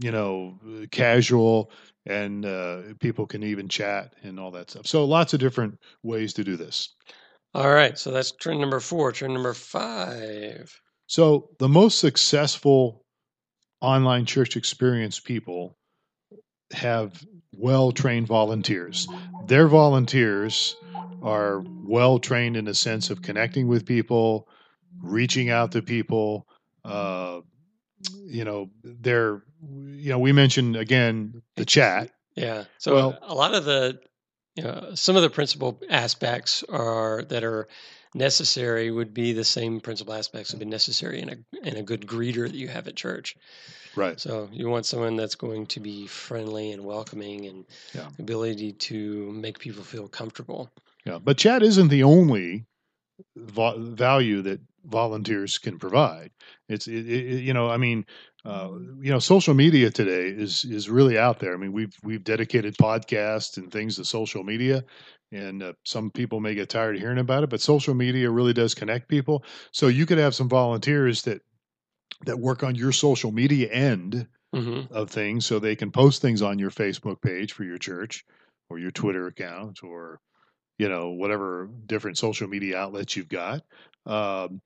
you 0.00 0.10
know 0.10 0.58
casual 0.90 1.70
and 2.06 2.44
uh, 2.46 2.82
people 3.00 3.26
can 3.26 3.42
even 3.42 3.68
chat 3.68 4.14
and 4.22 4.40
all 4.40 4.50
that 4.52 4.70
stuff. 4.70 4.86
So 4.86 5.04
lots 5.04 5.34
of 5.34 5.40
different 5.40 5.78
ways 6.02 6.32
to 6.34 6.44
do 6.44 6.56
this. 6.56 6.94
all 7.54 7.70
right. 7.70 7.98
So 7.98 8.10
that's 8.10 8.32
trend 8.32 8.60
number 8.60 8.80
four. 8.80 9.12
Trend 9.12 9.34
number 9.34 9.54
five. 9.54 10.74
So 11.06 11.50
the 11.58 11.68
most 11.68 11.98
successful 12.00 13.04
online 13.80 14.26
church 14.26 14.56
experience 14.56 15.20
people 15.20 15.76
have 16.72 17.24
well 17.52 17.92
trained 17.92 18.26
volunteers. 18.26 19.08
Their 19.46 19.68
volunteers 19.68 20.76
are 21.22 21.62
well 21.84 22.18
trained 22.18 22.56
in 22.56 22.64
the 22.64 22.74
sense 22.74 23.10
of 23.10 23.22
connecting 23.22 23.68
with 23.68 23.86
people, 23.86 24.48
reaching 25.00 25.50
out 25.50 25.72
to 25.72 25.82
people. 25.82 26.46
Uh, 26.84 27.40
you 28.26 28.44
know, 28.44 28.70
they're, 28.82 29.42
you 29.62 30.10
know, 30.10 30.18
we 30.18 30.32
mentioned 30.32 30.76
again 30.76 31.42
the 31.56 31.64
chat. 31.64 32.10
Yeah. 32.36 32.64
So 32.78 32.94
Well- 32.94 33.18
a 33.22 33.34
lot 33.34 33.54
of 33.54 33.64
the, 33.64 33.98
you 34.54 34.62
know, 34.62 34.90
some 34.94 35.16
of 35.16 35.22
the 35.22 35.30
principal 35.30 35.80
aspects 35.90 36.62
are 36.68 37.22
that 37.28 37.44
are 37.44 37.68
necessary 38.14 38.90
would 38.90 39.12
be 39.12 39.32
the 39.32 39.44
same 39.44 39.80
principal 39.80 40.14
aspects 40.14 40.52
would 40.52 40.58
be 40.60 40.64
necessary 40.66 41.20
in 41.20 41.28
a 41.28 41.36
in 41.68 41.76
a 41.76 41.82
good 41.82 42.06
greeter 42.06 42.48
that 42.48 42.56
you 42.56 42.68
have 42.68 42.88
at 42.88 42.96
church. 42.96 43.36
Right. 43.94 44.18
So 44.18 44.48
you 44.52 44.68
want 44.68 44.86
someone 44.86 45.16
that's 45.16 45.34
going 45.34 45.66
to 45.66 45.80
be 45.80 46.06
friendly 46.06 46.72
and 46.72 46.84
welcoming 46.84 47.46
and 47.46 47.64
Yeah. 47.94 48.08
ability 48.18 48.72
to 48.74 49.30
make 49.32 49.58
people 49.58 49.82
feel 49.84 50.08
comfortable. 50.08 50.70
Yeah, 51.04 51.18
but 51.18 51.36
chat 51.38 51.62
isn't 51.62 51.88
the 51.88 52.02
only 52.04 52.66
vo- 53.36 53.78
value 53.78 54.42
that 54.42 54.60
volunteers 54.88 55.58
can 55.58 55.78
provide. 55.78 56.30
It's 56.68 56.86
it, 56.88 57.08
it, 57.08 57.42
you 57.42 57.54
know, 57.54 57.68
I 57.68 57.76
mean, 57.76 58.04
uh, 58.44 58.70
you 59.00 59.10
know, 59.10 59.18
social 59.18 59.54
media 59.54 59.90
today 59.90 60.28
is 60.28 60.64
is 60.64 60.90
really 60.90 61.18
out 61.18 61.38
there. 61.38 61.54
I 61.54 61.56
mean, 61.56 61.72
we've 61.72 61.94
we've 62.02 62.24
dedicated 62.24 62.76
podcasts 62.76 63.56
and 63.56 63.70
things 63.70 63.96
to 63.96 64.04
social 64.04 64.44
media, 64.44 64.84
and 65.32 65.62
uh, 65.62 65.72
some 65.84 66.10
people 66.10 66.40
may 66.40 66.54
get 66.54 66.68
tired 66.70 66.96
of 66.96 67.02
hearing 67.02 67.18
about 67.18 67.44
it, 67.44 67.50
but 67.50 67.60
social 67.60 67.94
media 67.94 68.30
really 68.30 68.52
does 68.52 68.74
connect 68.74 69.08
people. 69.08 69.44
So 69.72 69.88
you 69.88 70.06
could 70.06 70.18
have 70.18 70.34
some 70.34 70.48
volunteers 70.48 71.22
that 71.22 71.42
that 72.26 72.38
work 72.38 72.62
on 72.62 72.74
your 72.74 72.92
social 72.92 73.32
media 73.32 73.68
end 73.70 74.26
hmm 74.52 74.88
of 74.90 75.10
things 75.10 75.46
so 75.46 75.58
they 75.58 75.76
can 75.76 75.90
post 75.92 76.22
things 76.22 76.42
on 76.42 76.58
your 76.58 76.70
Facebook 76.70 77.20
page 77.22 77.52
for 77.52 77.64
your 77.64 77.78
church 77.78 78.24
or 78.70 78.78
your 78.78 78.90
Twitter 78.90 79.26
account 79.26 79.80
or 79.82 80.20
you 80.78 80.88
know 80.88 81.10
whatever 81.10 81.68
different 81.86 82.18
social 82.18 82.48
media 82.48 82.78
outlets 82.78 83.16
you've 83.16 83.28
got. 83.28 83.62
Um, 84.06 84.60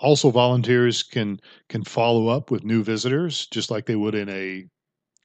also, 0.00 0.30
volunteers 0.30 1.02
can 1.02 1.40
can 1.68 1.84
follow 1.84 2.28
up 2.28 2.50
with 2.50 2.64
new 2.64 2.82
visitors 2.82 3.46
just 3.46 3.70
like 3.70 3.86
they 3.86 3.96
would 3.96 4.14
in 4.14 4.28
a 4.28 4.66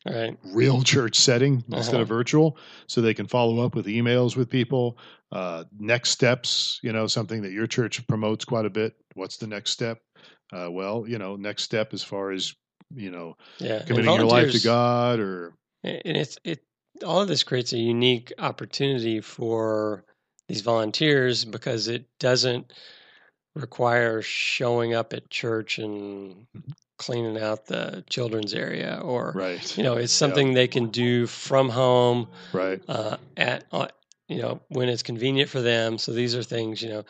Right. 0.05 0.37
real 0.43 0.81
church 0.83 1.15
setting 1.15 1.63
instead 1.69 1.99
of 1.99 2.07
Uh-huh. 2.07 2.07
virtual, 2.07 2.57
so 2.87 3.01
they 3.01 3.13
can 3.13 3.27
follow 3.27 3.63
up 3.63 3.75
with 3.75 3.85
emails 3.85 4.35
with 4.35 4.49
people. 4.49 4.97
Uh, 5.31 5.63
next 5.79 6.11
steps, 6.11 6.79
you 6.83 6.91
know, 6.91 7.07
something 7.07 7.41
that 7.41 7.51
your 7.51 7.67
church 7.67 8.05
promotes 8.07 8.45
quite 8.45 8.65
a 8.65 8.69
bit. 8.69 8.95
What's 9.15 9.37
the 9.37 9.47
next 9.47 9.71
step? 9.71 9.99
Uh, 10.51 10.69
well, 10.71 11.05
you 11.07 11.17
know, 11.17 11.35
next 11.35 11.63
step 11.63 11.93
as 11.93 12.03
far 12.03 12.31
as 12.31 12.53
you 12.95 13.09
know 13.11 13.35
Yeah. 13.59 13.83
committing 13.85 14.13
your 14.13 14.25
life 14.25 14.51
to 14.51 14.59
God 14.59 15.19
or 15.19 15.53
and 15.83 16.17
it's 16.17 16.37
it 16.43 16.63
all 17.03 17.21
of 17.21 17.27
this 17.27 17.43
creates 17.43 17.73
a 17.73 17.77
unique 17.77 18.33
opportunity 18.39 19.21
for 19.21 20.03
these 20.47 20.61
volunteers 20.61 21.45
because 21.45 21.87
it 21.87 22.05
doesn't 22.19 22.71
require 23.55 24.21
showing 24.21 24.93
up 24.93 25.13
at 25.13 25.29
church 25.29 25.77
and 25.79 26.47
cleaning 26.97 27.37
out 27.41 27.65
the 27.65 28.03
children's 28.09 28.53
area 28.53 28.99
or 29.03 29.33
right, 29.35 29.77
you 29.77 29.83
know 29.83 29.95
it's 29.95 30.13
something 30.13 30.53
they 30.53 30.67
can 30.67 30.89
do 30.89 31.27
from 31.27 31.69
home 31.69 32.27
right, 32.53 32.81
uh, 32.87 33.17
at 33.37 33.65
uh, 33.71 33.87
you 34.27 34.41
know 34.41 34.61
when 34.69 34.89
it's 34.89 35.03
convenient 35.03 35.49
for 35.49 35.61
them. 35.61 35.97
So 35.97 36.13
these 36.13 36.35
are 36.35 36.43
things 36.43 36.81
you 36.81 36.89
know 36.89 37.03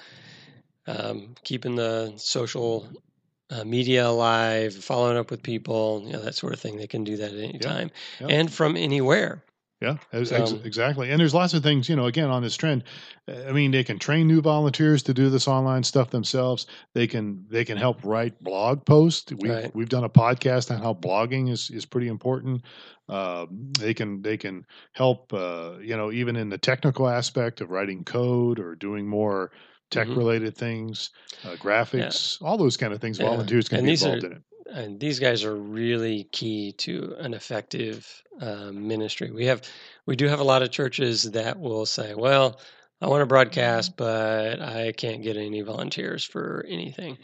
um, 0.87 1.35
keeping 1.43 1.75
the 1.75 2.13
social 2.17 2.87
uh, 3.49 3.63
media 3.63 4.07
alive 4.07 4.73
following 4.75 5.17
up 5.17 5.31
with 5.31 5.43
people 5.43 6.03
you 6.05 6.13
know 6.13 6.21
that 6.21 6.35
sort 6.35 6.53
of 6.53 6.59
thing. 6.59 6.77
They 6.77 6.87
can 6.87 7.03
do 7.03 7.17
that 7.17 7.31
at 7.31 7.39
any 7.39 7.53
Yeah, 7.53 7.59
time 7.59 7.91
yeah. 8.19 8.27
and 8.27 8.51
from 8.51 8.75
anywhere 8.75 9.43
Yeah, 9.83 9.97
ex- 10.13 10.29
So- 10.29 10.59
exactly. 10.63 11.11
And 11.11 11.19
there's 11.19 11.33
lots 11.33 11.53
of 11.53 11.61
things, 11.61 11.89
you 11.89 11.95
know, 11.97 12.05
again, 12.05 12.29
on 12.29 12.41
this 12.41 12.55
trend. 12.55 12.85
uh, 13.27 13.33
I 13.49 13.51
mean, 13.51 13.71
they 13.71 13.83
can 13.83 13.99
train 13.99 14.27
new 14.27 14.41
volunteers 14.41 15.03
to 15.03 15.13
do 15.13 15.29
this 15.29 15.47
online 15.47 15.83
stuff 15.83 16.09
themselves. 16.09 16.65
They 16.93 17.05
can 17.05 17.45
they 17.49 17.65
can 17.65 17.77
help 17.77 17.99
write 18.03 18.41
blog 18.41 18.85
posts. 18.85 19.31
We've 19.33 19.51
Right. 19.51 19.75
we've 19.75 19.89
done 19.89 20.05
a 20.05 20.09
podcast 20.09 20.73
on 20.73 20.81
how 20.81 20.93
blogging 20.93 21.49
is 21.51 21.69
is 21.69 21.85
pretty 21.85 22.07
important. 22.07 22.61
Um, 23.09 23.71
they 23.77 23.93
can 23.93 24.21
they 24.21 24.37
can 24.37 24.65
help, 24.93 25.33
uh, 25.33 25.73
you 25.81 25.97
know, 25.97 26.11
even 26.11 26.35
in 26.37 26.47
the 26.49 26.57
technical 26.57 27.07
aspect 27.09 27.59
of 27.59 27.69
writing 27.69 28.03
code 28.05 28.59
or 28.59 28.75
doing 28.75 29.07
more 29.07 29.51
tech 29.91 30.07
related 30.07 30.55
things, 30.57 31.09
uh, 31.43 31.55
graphics, 31.55 32.41
all 32.41 32.57
those 32.57 32.77
kind 32.77 32.93
of 32.93 33.01
things. 33.01 33.19
Yeah. 33.19 33.25
Volunteers 33.25 33.67
can 33.69 33.79
And 33.79 33.85
be 33.85 33.91
these 33.91 34.03
are- 34.05 34.13
involved 34.15 34.23
in 34.25 34.31
it. 34.37 34.41
And 34.71 34.99
these 34.99 35.19
guys 35.19 35.43
are 35.43 35.55
really 35.55 36.25
key 36.25 36.71
to 36.73 37.15
an 37.19 37.33
effective 37.33 38.23
uh, 38.39 38.71
ministry. 38.71 39.31
We 39.31 39.45
have, 39.45 39.61
we 40.05 40.15
do 40.15 40.27
have 40.27 40.39
a 40.39 40.45
lot 40.45 40.61
of 40.61 40.71
churches 40.71 41.31
that 41.31 41.59
will 41.59 41.85
say, 41.85 42.13
"Well, 42.15 42.59
I 43.01 43.07
want 43.07 43.21
to 43.21 43.25
broadcast, 43.25 43.97
but 43.97 44.61
I 44.61 44.91
can't 44.93 45.23
get 45.23 45.37
any 45.37 45.61
volunteers 45.61 46.23
for 46.23 46.65
anything," 46.67 47.17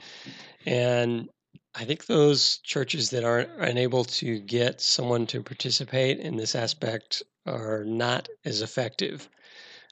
and 0.65 1.29
I 1.75 1.85
think 1.85 2.05
those 2.05 2.57
churches 2.57 3.11
that 3.11 3.23
aren't 3.23 3.51
unable 3.57 4.03
to 4.05 4.39
get 4.39 4.81
someone 4.81 5.27
to 5.27 5.43
participate 5.43 6.19
in 6.19 6.35
this 6.35 6.55
aspect 6.55 7.23
are 7.45 7.83
not 7.85 8.27
as 8.43 8.61
effective, 8.61 9.29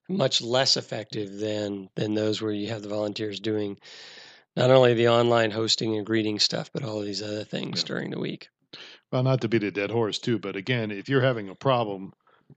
much 0.10 0.42
less 0.42 0.76
effective 0.76 1.38
than 1.38 1.90
than 1.96 2.14
those 2.14 2.42
where 2.42 2.52
you 2.52 2.68
have 2.68 2.82
the 2.82 2.90
volunteers 2.90 3.40
doing 3.40 3.78
not 4.58 4.72
only 4.72 4.94
the 4.94 5.08
online 5.08 5.52
hosting 5.52 5.96
and 5.96 6.06
greeting 6.06 6.40
stuff, 6.40 6.70
but 6.74 6.84
all 6.84 7.00
of 7.00 7.06
these 7.06 7.22
other 7.22 7.46
things 7.46 7.82
Yeah. 7.82 7.88
during 7.88 8.12
the 8.12 8.20
week. 8.20 8.50
Well, 9.12 9.24
not 9.24 9.42
to 9.42 9.50
beat 9.50 9.64
a 9.64 9.72
dead 9.72 9.92
horse 9.92 10.20
too, 10.20 10.40
but 10.40 10.56
again, 10.56 10.92
if 10.92 11.10
you're 11.10 11.22
having 11.22 11.50
a 11.50 11.56
problem 11.56 12.12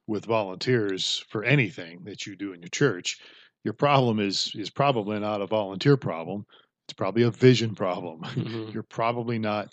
with 0.07 0.25
volunteers 0.27 1.25
for 1.29 1.45
anything 1.45 2.05
that 2.05 2.27
you 2.27 2.37
do 2.37 2.53
in 2.53 2.61
your 2.63 2.69
church, 2.71 3.19
your 3.65 3.75
problem 3.75 4.21
is 4.21 4.53
is 4.57 4.71
probably 4.71 5.19
not 5.21 5.43
a 5.43 5.47
volunteer 5.47 5.97
problem. 5.97 6.45
It's 6.87 6.95
probably 6.95 7.23
a 7.23 7.31
vision 7.31 7.75
problem. 7.75 8.23
Mhm. 8.23 8.73
You're 8.75 8.83
probably 8.85 9.39
not 9.39 9.69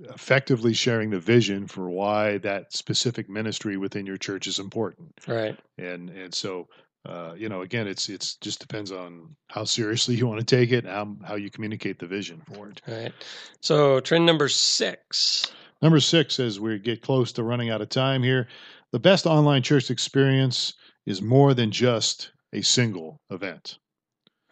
effectively 0.00 0.74
sharing 0.74 1.10
the 1.10 1.20
vision 1.20 1.66
for 1.68 1.90
why 1.90 2.38
that 2.38 2.72
specific 2.72 3.28
ministry 3.28 3.76
within 3.76 4.06
your 4.06 4.16
church 4.18 4.46
is 4.46 4.58
important. 4.58 5.12
Right. 5.26 5.58
And 5.78 6.10
and 6.10 6.34
so 6.34 6.68
uh, 7.06 7.34
you 7.36 7.48
know, 7.48 7.62
again, 7.62 7.86
it's 7.86 8.08
it's 8.08 8.36
just 8.36 8.60
depends 8.60 8.90
on 8.90 9.36
how 9.48 9.64
seriously 9.64 10.14
you 10.14 10.26
want 10.26 10.40
to 10.40 10.56
take 10.56 10.72
it, 10.72 10.84
and 10.84 10.92
how 10.92 11.28
how 11.28 11.34
you 11.34 11.50
communicate 11.50 11.98
the 11.98 12.06
vision 12.06 12.42
for 12.52 12.68
it. 12.68 12.80
Right. 12.86 13.12
So 13.60 14.00
trend 14.00 14.24
number 14.24 14.48
six. 14.48 15.52
Number 15.82 16.00
six, 16.00 16.40
as 16.40 16.58
we 16.58 16.78
get 16.78 17.02
close 17.02 17.32
to 17.32 17.42
running 17.42 17.68
out 17.68 17.82
of 17.82 17.90
time 17.90 18.22
here, 18.22 18.48
the 18.92 18.98
best 18.98 19.26
online 19.26 19.62
church 19.62 19.90
experience 19.90 20.74
is 21.04 21.20
more 21.20 21.52
than 21.52 21.70
just 21.70 22.32
a 22.54 22.62
single 22.62 23.20
event. 23.30 23.78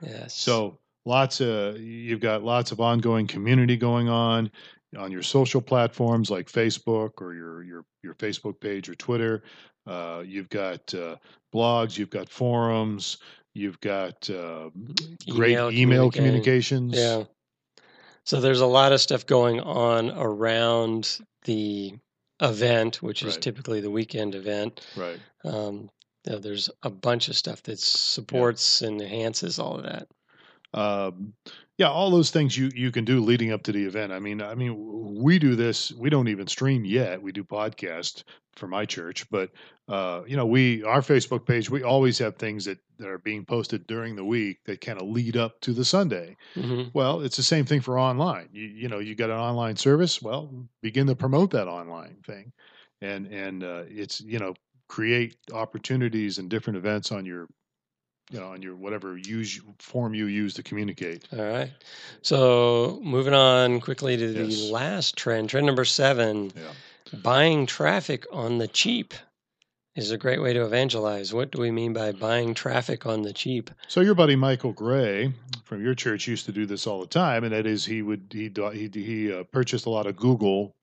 Yes. 0.02 0.34
So 0.34 0.78
lots 1.06 1.40
of 1.40 1.80
you've 1.80 2.20
got 2.20 2.42
lots 2.42 2.72
of 2.72 2.80
ongoing 2.80 3.26
community 3.26 3.76
going 3.76 4.08
on, 4.08 4.50
on 4.98 5.10
your 5.10 5.22
social 5.22 5.60
platforms 5.60 6.30
like 6.30 6.50
Facebook 6.50 7.20
or 7.20 7.34
your 7.34 7.62
your 7.62 7.84
your 8.02 8.14
Facebook 8.14 8.60
page 8.60 8.88
or 8.88 8.94
Twitter. 8.94 9.42
Uh, 9.86 10.22
you've 10.24 10.48
got 10.48 10.94
uh, 10.94 11.16
blogs, 11.54 11.98
you've 11.98 12.10
got 12.10 12.28
forums, 12.28 13.18
you've 13.54 13.80
got 13.80 14.28
uh, 14.30 14.70
great 15.28 15.52
Email 15.52 15.70
email 15.70 16.10
communications. 16.10 16.96
Yeah. 16.96 17.24
So 18.24 18.40
there's 18.40 18.60
a 18.60 18.66
lot 18.66 18.92
of 18.92 19.00
stuff 19.00 19.26
going 19.26 19.58
on 19.60 20.10
around 20.10 21.18
the 21.44 21.94
event, 22.40 23.02
which 23.02 23.22
is 23.22 23.34
Right. 23.34 23.42
typically 23.42 23.80
the 23.80 23.90
weekend 23.90 24.34
event. 24.34 24.86
Right. 24.96 25.18
Um, 25.44 25.90
there's 26.24 26.70
a 26.84 26.90
bunch 26.90 27.28
of 27.28 27.36
stuff 27.36 27.62
that 27.64 27.80
supports 27.80 28.82
and 28.82 29.00
enhances 29.00 29.58
all 29.58 29.76
of 29.76 29.82
that. 29.82 30.06
Um, 30.74 31.34
yeah, 31.78 31.88
all 31.90 32.10
those 32.10 32.30
things 32.30 32.56
you 32.56 32.70
you 32.74 32.90
can 32.92 33.04
do 33.04 33.20
leading 33.20 33.52
up 33.52 33.62
to 33.64 33.72
the 33.72 33.84
event. 33.84 34.12
I 34.12 34.18
mean, 34.18 34.40
I 34.42 34.54
mean, 34.54 34.74
we 35.22 35.38
do 35.38 35.56
this. 35.56 35.92
We 35.92 36.10
don't 36.10 36.28
even 36.28 36.46
stream 36.46 36.84
yet. 36.84 37.20
We 37.22 37.32
do 37.32 37.44
podcast 37.44 38.24
for 38.56 38.66
my 38.68 38.84
church, 38.84 39.28
but 39.30 39.50
uh, 39.88 40.22
you 40.26 40.36
know, 40.36 40.46
we 40.46 40.82
our 40.84 41.00
Facebook 41.00 41.46
page. 41.46 41.70
We 41.70 41.82
always 41.82 42.18
have 42.18 42.36
things 42.36 42.64
that 42.66 42.78
that 42.98 43.08
are 43.08 43.18
being 43.18 43.44
posted 43.44 43.86
during 43.86 44.16
the 44.16 44.24
week 44.24 44.58
that 44.66 44.80
kind 44.80 45.00
of 45.00 45.08
lead 45.08 45.36
up 45.36 45.60
to 45.62 45.72
the 45.72 45.84
Sunday. 45.84 46.36
hmm 46.56 46.92
Well, 46.94 47.22
it's 47.22 47.36
the 47.36 47.42
same 47.42 47.64
thing 47.64 47.80
for 47.80 47.98
online. 47.98 48.48
You 48.52 48.64
you 48.64 48.88
know, 48.88 48.98
you 48.98 49.14
got 49.14 49.30
an 49.30 49.38
online 49.38 49.76
service. 49.76 50.20
Well, 50.22 50.68
begin 50.82 51.06
to 51.08 51.16
promote 51.16 51.50
that 51.52 51.68
online 51.68 52.16
thing, 52.26 52.52
and 53.00 53.26
and 53.26 53.64
uh, 53.64 53.84
it's 53.88 54.20
you 54.20 54.38
know 54.38 54.54
create 54.88 55.36
opportunities 55.52 56.38
and 56.38 56.50
different 56.50 56.76
events 56.76 57.12
on 57.12 57.24
your 57.24 57.48
you 58.32 58.40
know 58.40 58.48
on 58.48 58.62
your 58.62 58.74
whatever 58.74 59.16
use 59.16 59.60
form 59.78 60.14
you 60.14 60.26
use 60.26 60.54
to 60.54 60.62
communicate. 60.62 61.28
All 61.32 61.44
right. 61.44 61.70
So 62.22 62.98
moving 63.02 63.34
on 63.34 63.80
quickly 63.80 64.16
to 64.16 64.32
the 64.32 64.44
Yes. 64.44 64.70
last 64.70 65.16
trend, 65.16 65.50
trend 65.50 65.66
number 65.66 65.84
seven 65.84 66.52
Yeah. 66.56 66.72
buying 67.22 67.66
traffic 67.66 68.26
on 68.32 68.58
the 68.58 68.68
cheap 68.68 69.12
is 69.94 70.10
a 70.10 70.16
great 70.16 70.40
way 70.40 70.54
to 70.54 70.64
evangelize. 70.64 71.34
What 71.34 71.50
do 71.50 71.60
we 71.60 71.70
mean 71.70 71.92
by 71.92 72.12
buying 72.12 72.54
traffic 72.54 73.04
on 73.04 73.22
the 73.22 73.34
cheap? 73.34 73.70
So 73.88 74.00
your 74.00 74.14
buddy 74.14 74.36
Michael 74.36 74.72
Gray 74.72 75.34
from 75.64 75.84
your 75.84 75.94
church 75.94 76.26
used 76.26 76.46
to 76.46 76.52
do 76.52 76.64
this 76.64 76.86
all 76.86 77.00
the 77.00 77.06
time, 77.06 77.44
and 77.44 77.52
that 77.52 77.66
is 77.66 77.84
he 77.84 78.00
would 78.00 78.28
he 78.32 78.50
he 78.72 78.88
he 78.94 79.32
uh, 79.32 79.44
purchased 79.44 79.84
a 79.84 79.90
lot 79.90 80.06
of 80.06 80.16
Google 80.16 80.74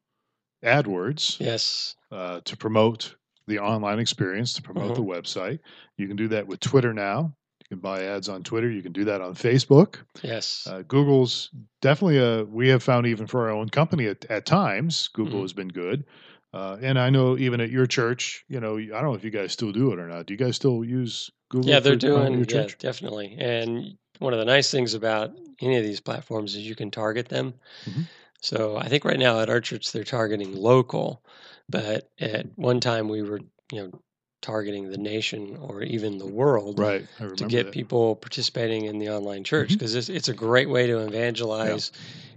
AdWords 0.64 1.40
Yes. 1.40 1.96
uh, 2.12 2.42
to 2.42 2.56
promote 2.58 3.16
the 3.48 3.58
online 3.60 3.98
experience, 3.98 4.54
to 4.54 4.62
promote 4.62 4.94
the 4.94 5.02
website. 5.02 5.60
You 5.98 6.08
can 6.08 6.16
do 6.18 6.28
that 6.28 6.46
with 6.46 6.60
Twitter 6.60 6.94
now. 6.94 7.34
You 7.70 7.76
can 7.78 7.82
buy 7.82 8.04
ads 8.04 8.30
on 8.30 8.42
Twitter. 8.42 8.70
You 8.70 8.82
can 8.82 8.94
do 8.94 9.06
that 9.06 9.22
on 9.22 9.36
Facebook. 9.36 9.98
Yes. 10.24 10.66
Uh, 10.68 10.82
Google's 10.88 11.52
definitely 11.82 12.18
a 12.18 12.44
we 12.46 12.68
have 12.70 12.82
found 12.82 13.06
even 13.06 13.28
for 13.28 13.48
our 13.48 13.52
own 13.52 13.70
company 13.70 14.08
at, 14.08 14.26
at 14.26 14.46
times 14.48 15.08
Google 15.10 15.40
Mhm. 15.40 15.44
has 15.44 15.54
been 15.54 15.68
good. 15.68 16.04
Uh, 16.52 16.78
and 16.82 16.98
I 16.98 17.12
know 17.12 17.38
even 17.38 17.62
at 17.62 17.70
your 17.70 17.86
church, 17.86 18.44
you 18.48 18.60
know, 18.60 18.78
I 18.80 18.88
don't 18.88 19.04
know 19.04 19.14
if 19.14 19.24
you 19.24 19.30
guys 19.30 19.52
still 19.52 19.72
do 19.72 19.92
it 19.92 20.00
or 20.00 20.08
not. 20.08 20.26
Do 20.26 20.34
you 20.34 20.38
guys 20.40 20.56
still 20.56 20.84
use 20.84 21.30
Google? 21.50 21.70
yeah, 21.70 21.80
they're 21.80 21.96
doing 21.96 22.44
yeah, 22.50 22.68
definitely. 22.80 23.36
And 23.38 23.98
one 24.18 24.34
of 24.34 24.40
the 24.40 24.46
nice 24.46 24.72
things 24.72 24.96
about 24.96 25.32
any 25.62 25.78
of 25.78 25.84
these 25.84 26.00
platforms 26.00 26.56
is 26.56 26.66
you 26.68 26.76
can 26.76 26.90
target 26.90 27.30
them. 27.30 27.54
Mhm. 27.86 28.08
So 28.42 28.78
I 28.78 28.88
think 28.88 29.06
right 29.06 29.20
now 29.20 29.42
at 29.42 29.50
our 29.50 29.62
church 29.62 29.92
they're 29.92 30.04
targeting 30.04 30.56
local, 30.56 31.22
but 31.70 32.10
at 32.20 32.48
one 32.58 32.80
time 32.80 33.10
we 33.10 33.22
were, 33.22 33.42
you 33.72 33.84
know, 33.84 34.02
targeting 34.42 34.90
the 34.90 34.98
nation 34.98 35.58
or 35.58 35.82
even 35.84 36.18
the 36.18 36.28
world 36.28 36.80
Right. 36.80 37.06
To 37.38 37.46
get 37.46 37.66
that. 37.66 37.72
people 37.74 38.16
participating 38.16 38.86
in 38.86 39.00
the 39.00 39.10
online 39.10 39.44
church 39.44 39.70
because 39.70 39.96
it's, 39.96 40.10
it's 40.10 40.30
a 40.30 40.34
great 40.34 40.70
way 40.70 40.88
to 40.88 41.00
evangelize 41.00 41.92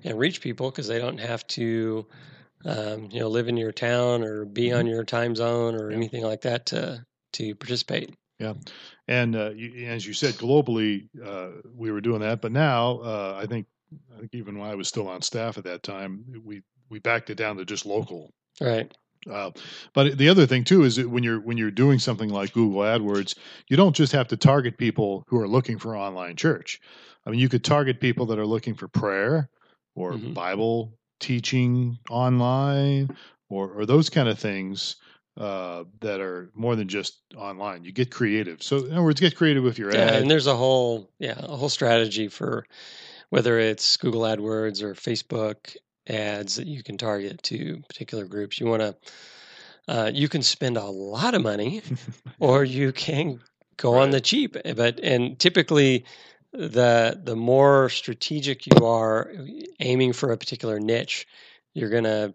and 0.04 0.18
reach 0.18 0.40
people 0.40 0.70
because 0.70 0.88
they 0.88 0.98
don't 0.98 1.18
have 1.20 1.46
to 1.48 2.06
um, 2.64 3.08
you 3.10 3.20
know 3.20 3.28
live 3.28 3.48
in 3.48 3.56
your 3.56 3.72
town 3.72 4.22
or 4.22 4.44
be 4.44 4.72
on 4.72 4.86
your 4.86 5.04
time 5.04 5.34
zone 5.34 5.74
or 5.74 5.90
Yeah. 5.90 5.96
anything 5.96 6.24
like 6.24 6.42
that 6.42 6.66
to 6.66 7.04
to 7.34 7.54
participate 7.54 8.14
Yeah. 8.38 8.54
And 9.08 9.36
uh, 9.36 9.50
you, 9.50 9.86
as 9.86 10.06
you 10.06 10.12
said, 10.14 10.34
globally, 10.34 11.08
uh, 11.24 11.60
we 11.74 11.90
were 11.92 12.00
doing 12.00 12.20
that. 12.20 12.40
But 12.40 12.52
now, 12.52 12.98
uh, 12.98 13.38
I 13.40 13.46
think, 13.46 13.66
I 14.14 14.20
think 14.20 14.34
even 14.34 14.58
when 14.58 14.68
I 14.70 14.74
was 14.74 14.88
still 14.88 15.08
on 15.08 15.22
staff 15.22 15.58
at 15.58 15.64
that 15.64 15.82
time, 15.82 16.24
we 16.44 16.62
we 16.88 16.98
backed 16.98 17.30
it 17.30 17.36
down 17.36 17.56
to 17.56 17.64
just 17.64 17.86
local. 17.86 18.30
right 18.60 18.92
Uh, 19.30 19.50
but 19.94 20.18
the 20.18 20.28
other 20.28 20.46
thing 20.46 20.64
too 20.64 20.82
is 20.84 20.96
that 20.96 21.08
when 21.08 21.22
you're 21.22 21.40
when 21.40 21.56
you're 21.56 21.70
doing 21.70 21.98
something 21.98 22.28
like 22.28 22.52
Google 22.52 22.80
AdWords, 22.82 23.36
you 23.68 23.76
don't 23.76 23.94
just 23.94 24.12
have 24.12 24.28
to 24.28 24.36
target 24.36 24.78
people 24.78 25.24
who 25.28 25.38
are 25.38 25.48
looking 25.48 25.78
for 25.78 25.96
online 25.96 26.36
church. 26.36 26.80
I 27.26 27.30
mean, 27.30 27.38
you 27.40 27.48
could 27.48 27.64
target 27.64 28.00
people 28.00 28.26
that 28.26 28.38
are 28.38 28.46
looking 28.46 28.74
for 28.74 28.88
prayer 28.88 29.48
or 29.94 30.12
Mhm. 30.14 30.34
Bible 30.34 30.98
teaching 31.20 31.98
online 32.10 33.16
or 33.48 33.70
or 33.72 33.86
those 33.86 34.10
kind 34.10 34.28
of 34.28 34.38
things 34.38 34.96
uh, 35.38 35.84
that 36.00 36.20
are 36.20 36.50
more 36.54 36.76
than 36.76 36.88
just 36.88 37.22
online. 37.36 37.84
You 37.84 37.92
get 37.92 38.10
creative. 38.10 38.62
So 38.62 38.78
in 38.84 38.92
other 38.92 39.02
words, 39.02 39.20
get 39.20 39.36
creative 39.36 39.62
with 39.64 39.78
your 39.78 39.90
yeah 39.92 39.98
ad. 40.00 40.14
and 40.22 40.30
there's 40.30 40.46
a 40.48 40.56
whole 40.56 41.08
yeah 41.18 41.38
a 41.38 41.56
whole 41.56 41.68
strategy 41.70 42.28
for 42.28 42.66
whether 43.30 43.58
it's 43.58 43.96
google 43.96 44.22
adwords 44.22 44.82
or 44.82 44.94
facebook 44.94 45.74
ads 46.08 46.56
that 46.56 46.66
you 46.66 46.82
can 46.82 46.98
target 46.98 47.42
to 47.44 47.82
particular 47.88 48.24
groups. 48.26 48.58
You 48.60 48.66
want 48.66 48.82
to 48.82 48.96
uh, 49.88 50.10
you 50.14 50.28
can 50.28 50.42
spend 50.42 50.76
a 50.76 50.84
lot 50.84 51.34
of 51.34 51.42
money 51.42 51.82
or 52.38 52.64
you 52.64 52.92
can 52.92 53.40
go 53.76 53.94
on 53.94 54.10
the 54.10 54.20
cheap 54.20 54.56
but 54.76 55.00
and 55.00 55.38
typically 55.38 56.04
the 56.52 57.20
the 57.24 57.34
more 57.34 57.88
strategic 57.88 58.66
you 58.66 58.86
are 58.86 59.32
aiming 59.80 60.12
for 60.12 60.30
a 60.30 60.36
particular 60.36 60.78
niche 60.78 61.26
you're 61.74 61.90
gonna 61.90 62.32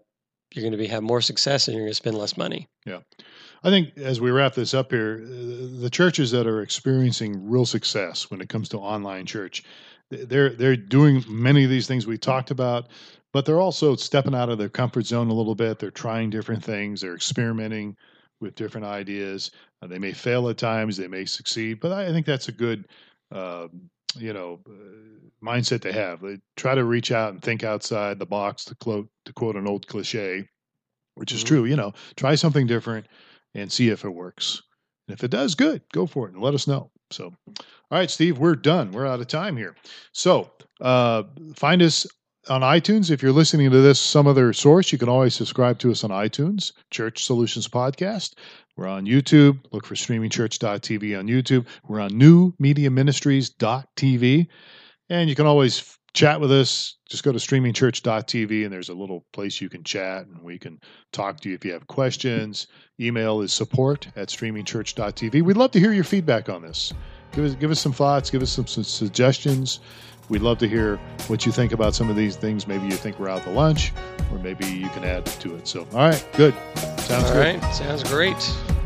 you're 0.54 0.64
gonna 0.64 0.76
be 0.76 0.86
have 0.86 1.02
more 1.02 1.20
success 1.20 1.68
and 1.68 1.76
you're 1.76 1.86
gonna 1.86 1.94
spend 1.94 2.16
less 2.16 2.36
money. 2.36 2.68
Yeah. 2.86 3.00
I 3.62 3.70
think 3.70 3.96
as 3.98 4.20
we 4.20 4.30
wrap 4.30 4.54
this 4.54 4.72
up 4.72 4.92
here, 4.92 5.20
uh, 5.22 5.80
the 5.80 5.90
churches 5.90 6.30
that 6.30 6.46
are 6.46 6.62
experiencing 6.62 7.50
real 7.50 7.66
success 7.66 8.30
when 8.30 8.40
it 8.40 8.48
comes 8.48 8.68
to 8.70 8.78
online 8.78 9.26
church, 9.26 9.62
they're 10.10 10.50
they're 10.50 10.76
doing 10.76 11.24
many 11.28 11.64
of 11.64 11.70
these 11.70 11.86
things 11.86 12.06
we 12.06 12.18
talked 12.18 12.50
about, 12.50 12.88
but 13.32 13.44
they're 13.44 13.60
also 13.60 13.96
stepping 13.96 14.34
out 14.34 14.48
of 14.48 14.58
their 14.58 14.68
comfort 14.68 15.06
zone 15.06 15.28
a 15.28 15.34
little 15.34 15.54
bit. 15.54 15.78
They're 15.78 15.90
trying 15.90 16.30
different 16.30 16.64
things. 16.64 17.00
They're 17.00 17.14
experimenting 17.14 17.96
with 18.40 18.54
different 18.54 18.86
ideas. 18.86 19.50
Uh, 19.82 19.86
they 19.88 19.98
may 19.98 20.12
fail 20.12 20.48
at 20.48 20.58
times. 20.58 20.96
They 20.96 21.08
may 21.08 21.24
succeed, 21.24 21.80
but 21.80 21.92
I, 21.92 22.06
I 22.06 22.12
think 22.12 22.26
that's 22.26 22.48
a 22.48 22.52
good, 22.52 22.86
uh, 23.32 23.68
you 24.16 24.32
know, 24.32 24.60
uh, 24.68 25.44
mindset 25.44 25.82
to 25.82 25.92
have. 25.92 26.20
They 26.20 26.38
try 26.56 26.74
to 26.74 26.84
reach 26.84 27.12
out 27.12 27.32
and 27.32 27.42
think 27.42 27.64
outside 27.64 28.18
the 28.18 28.26
box. 28.26 28.64
To 28.66 28.74
quote 28.76 29.08
to 29.26 29.32
quote 29.32 29.56
an 29.56 29.68
old 29.68 29.86
cliche, 29.86 30.48
which 31.14 31.32
is 31.32 31.42
Mhm. 31.42 31.46
true. 31.46 31.64
You 31.64 31.76
know, 31.76 31.92
try 32.16 32.34
something 32.34 32.66
different 32.66 33.06
and 33.54 33.70
see 33.72 33.88
if 33.88 34.04
it 34.04 34.10
works. 34.10 34.62
And 35.08 35.14
if 35.16 35.24
it 35.24 35.30
does, 35.30 35.54
good, 35.54 35.82
go 35.92 36.06
for 36.06 36.28
it 36.28 36.34
and 36.34 36.42
let 36.42 36.54
us 36.54 36.66
know. 36.66 36.90
So, 37.10 37.32
all 37.46 37.54
right, 37.90 38.10
Steve, 38.10 38.38
we're 38.38 38.54
done. 38.56 38.92
We're 38.92 39.06
out 39.06 39.20
of 39.20 39.26
time 39.26 39.56
here. 39.56 39.74
So, 40.12 40.50
uh, 40.80 41.22
find 41.54 41.80
us 41.82 42.06
on 42.48 42.62
iTunes. 42.62 43.10
If 43.10 43.22
you're 43.22 43.32
listening 43.32 43.70
to 43.70 43.80
this 43.80 44.00
some 44.00 44.26
other 44.26 44.52
source, 44.52 44.92
you 44.92 44.98
can 44.98 45.08
always 45.08 45.34
subscribe 45.34 45.78
to 45.80 45.90
us 45.90 46.04
on 46.04 46.10
iTunes, 46.10 46.72
Church 46.90 47.24
Solutions 47.24 47.66
Podcast. 47.68 48.34
We're 48.76 48.86
on 48.86 49.06
YouTube. 49.06 49.60
Look 49.72 49.86
for 49.86 49.94
streamingchurch.tv 49.94 51.18
on 51.18 51.26
YouTube. 51.26 51.66
We're 51.86 52.00
on 52.00 52.10
newmediaministries.tv. 52.10 54.46
And 55.10 55.28
you 55.28 55.34
can 55.34 55.46
always 55.46 55.98
chat 56.14 56.40
with 56.40 56.52
us. 56.52 56.96
Just 57.08 57.24
go 57.24 57.32
to 57.32 57.38
streamingchurch.tv 57.38 58.64
and 58.64 58.72
there's 58.72 58.88
a 58.88 58.94
little 58.94 59.24
place 59.32 59.60
you 59.60 59.68
can 59.68 59.84
chat 59.84 60.26
and 60.26 60.42
we 60.42 60.58
can 60.58 60.80
talk 61.12 61.40
to 61.40 61.48
you 61.48 61.54
if 61.54 61.64
you 61.64 61.72
have 61.72 61.86
questions. 61.86 62.66
Email 63.00 63.40
is 63.40 63.52
support 63.52 64.08
at 64.16 64.28
streamingchurch.tv. 64.28 65.42
We'd 65.42 65.56
love 65.56 65.70
to 65.72 65.80
hear 65.80 65.92
your 65.92 66.04
feedback 66.04 66.48
on 66.48 66.62
this. 66.62 66.92
Give 67.32 67.44
us, 67.44 67.54
give 67.54 67.70
us 67.70 67.80
some 67.80 67.92
thoughts, 67.92 68.30
give 68.30 68.42
us 68.42 68.50
some, 68.50 68.66
some 68.66 68.84
suggestions. 68.84 69.80
We'd 70.28 70.42
love 70.42 70.58
to 70.58 70.68
hear 70.68 70.96
what 71.28 71.46
you 71.46 71.52
think 71.52 71.72
about 71.72 71.94
some 71.94 72.10
of 72.10 72.16
these 72.16 72.36
things. 72.36 72.66
Maybe 72.66 72.84
you 72.84 72.92
think 72.92 73.18
we're 73.18 73.28
out 73.30 73.42
to 73.44 73.50
lunch, 73.50 73.92
or 74.30 74.38
maybe 74.38 74.66
you 74.66 74.88
can 74.90 75.04
add 75.04 75.26
to 75.26 75.56
it. 75.56 75.66
So, 75.66 75.86
all 75.92 75.98
right, 75.98 76.28
good. 76.34 76.54
Sounds 76.98 77.24
all 77.24 77.32
good. 77.32 77.62
right 77.62 77.74
sounds 77.74 78.02
great 78.04 78.36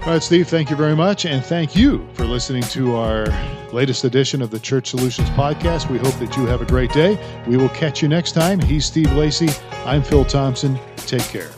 All 0.02 0.12
right, 0.12 0.22
Steve, 0.22 0.46
thank 0.48 0.70
you 0.70 0.76
very 0.76 0.94
much. 0.94 1.26
And 1.26 1.44
thank 1.44 1.74
you 1.74 2.07
for 2.14 2.24
listening 2.24 2.62
to 2.64 2.94
our 2.94 3.26
latest 3.72 4.05
edition 4.05 4.42
of 4.42 4.50
the 4.50 4.61
Church 4.61 4.90
Solutions 4.90 5.28
Podcast. 5.31 5.90
We 5.90 5.98
hope 5.98 6.14
that 6.20 6.37
you 6.37 6.46
have 6.46 6.62
a 6.62 6.66
great 6.66 6.92
day. 6.92 7.18
We 7.48 7.57
will 7.57 7.70
catch 7.70 8.02
you 8.02 8.09
next 8.09 8.33
time. 8.33 8.61
He's 8.61 8.85
Steve 8.85 9.12
Lacey. 9.12 9.48
I'm 9.85 10.02
Phil 10.02 10.24
Thompson. 10.24 10.78
Take 10.96 11.22
care. 11.22 11.50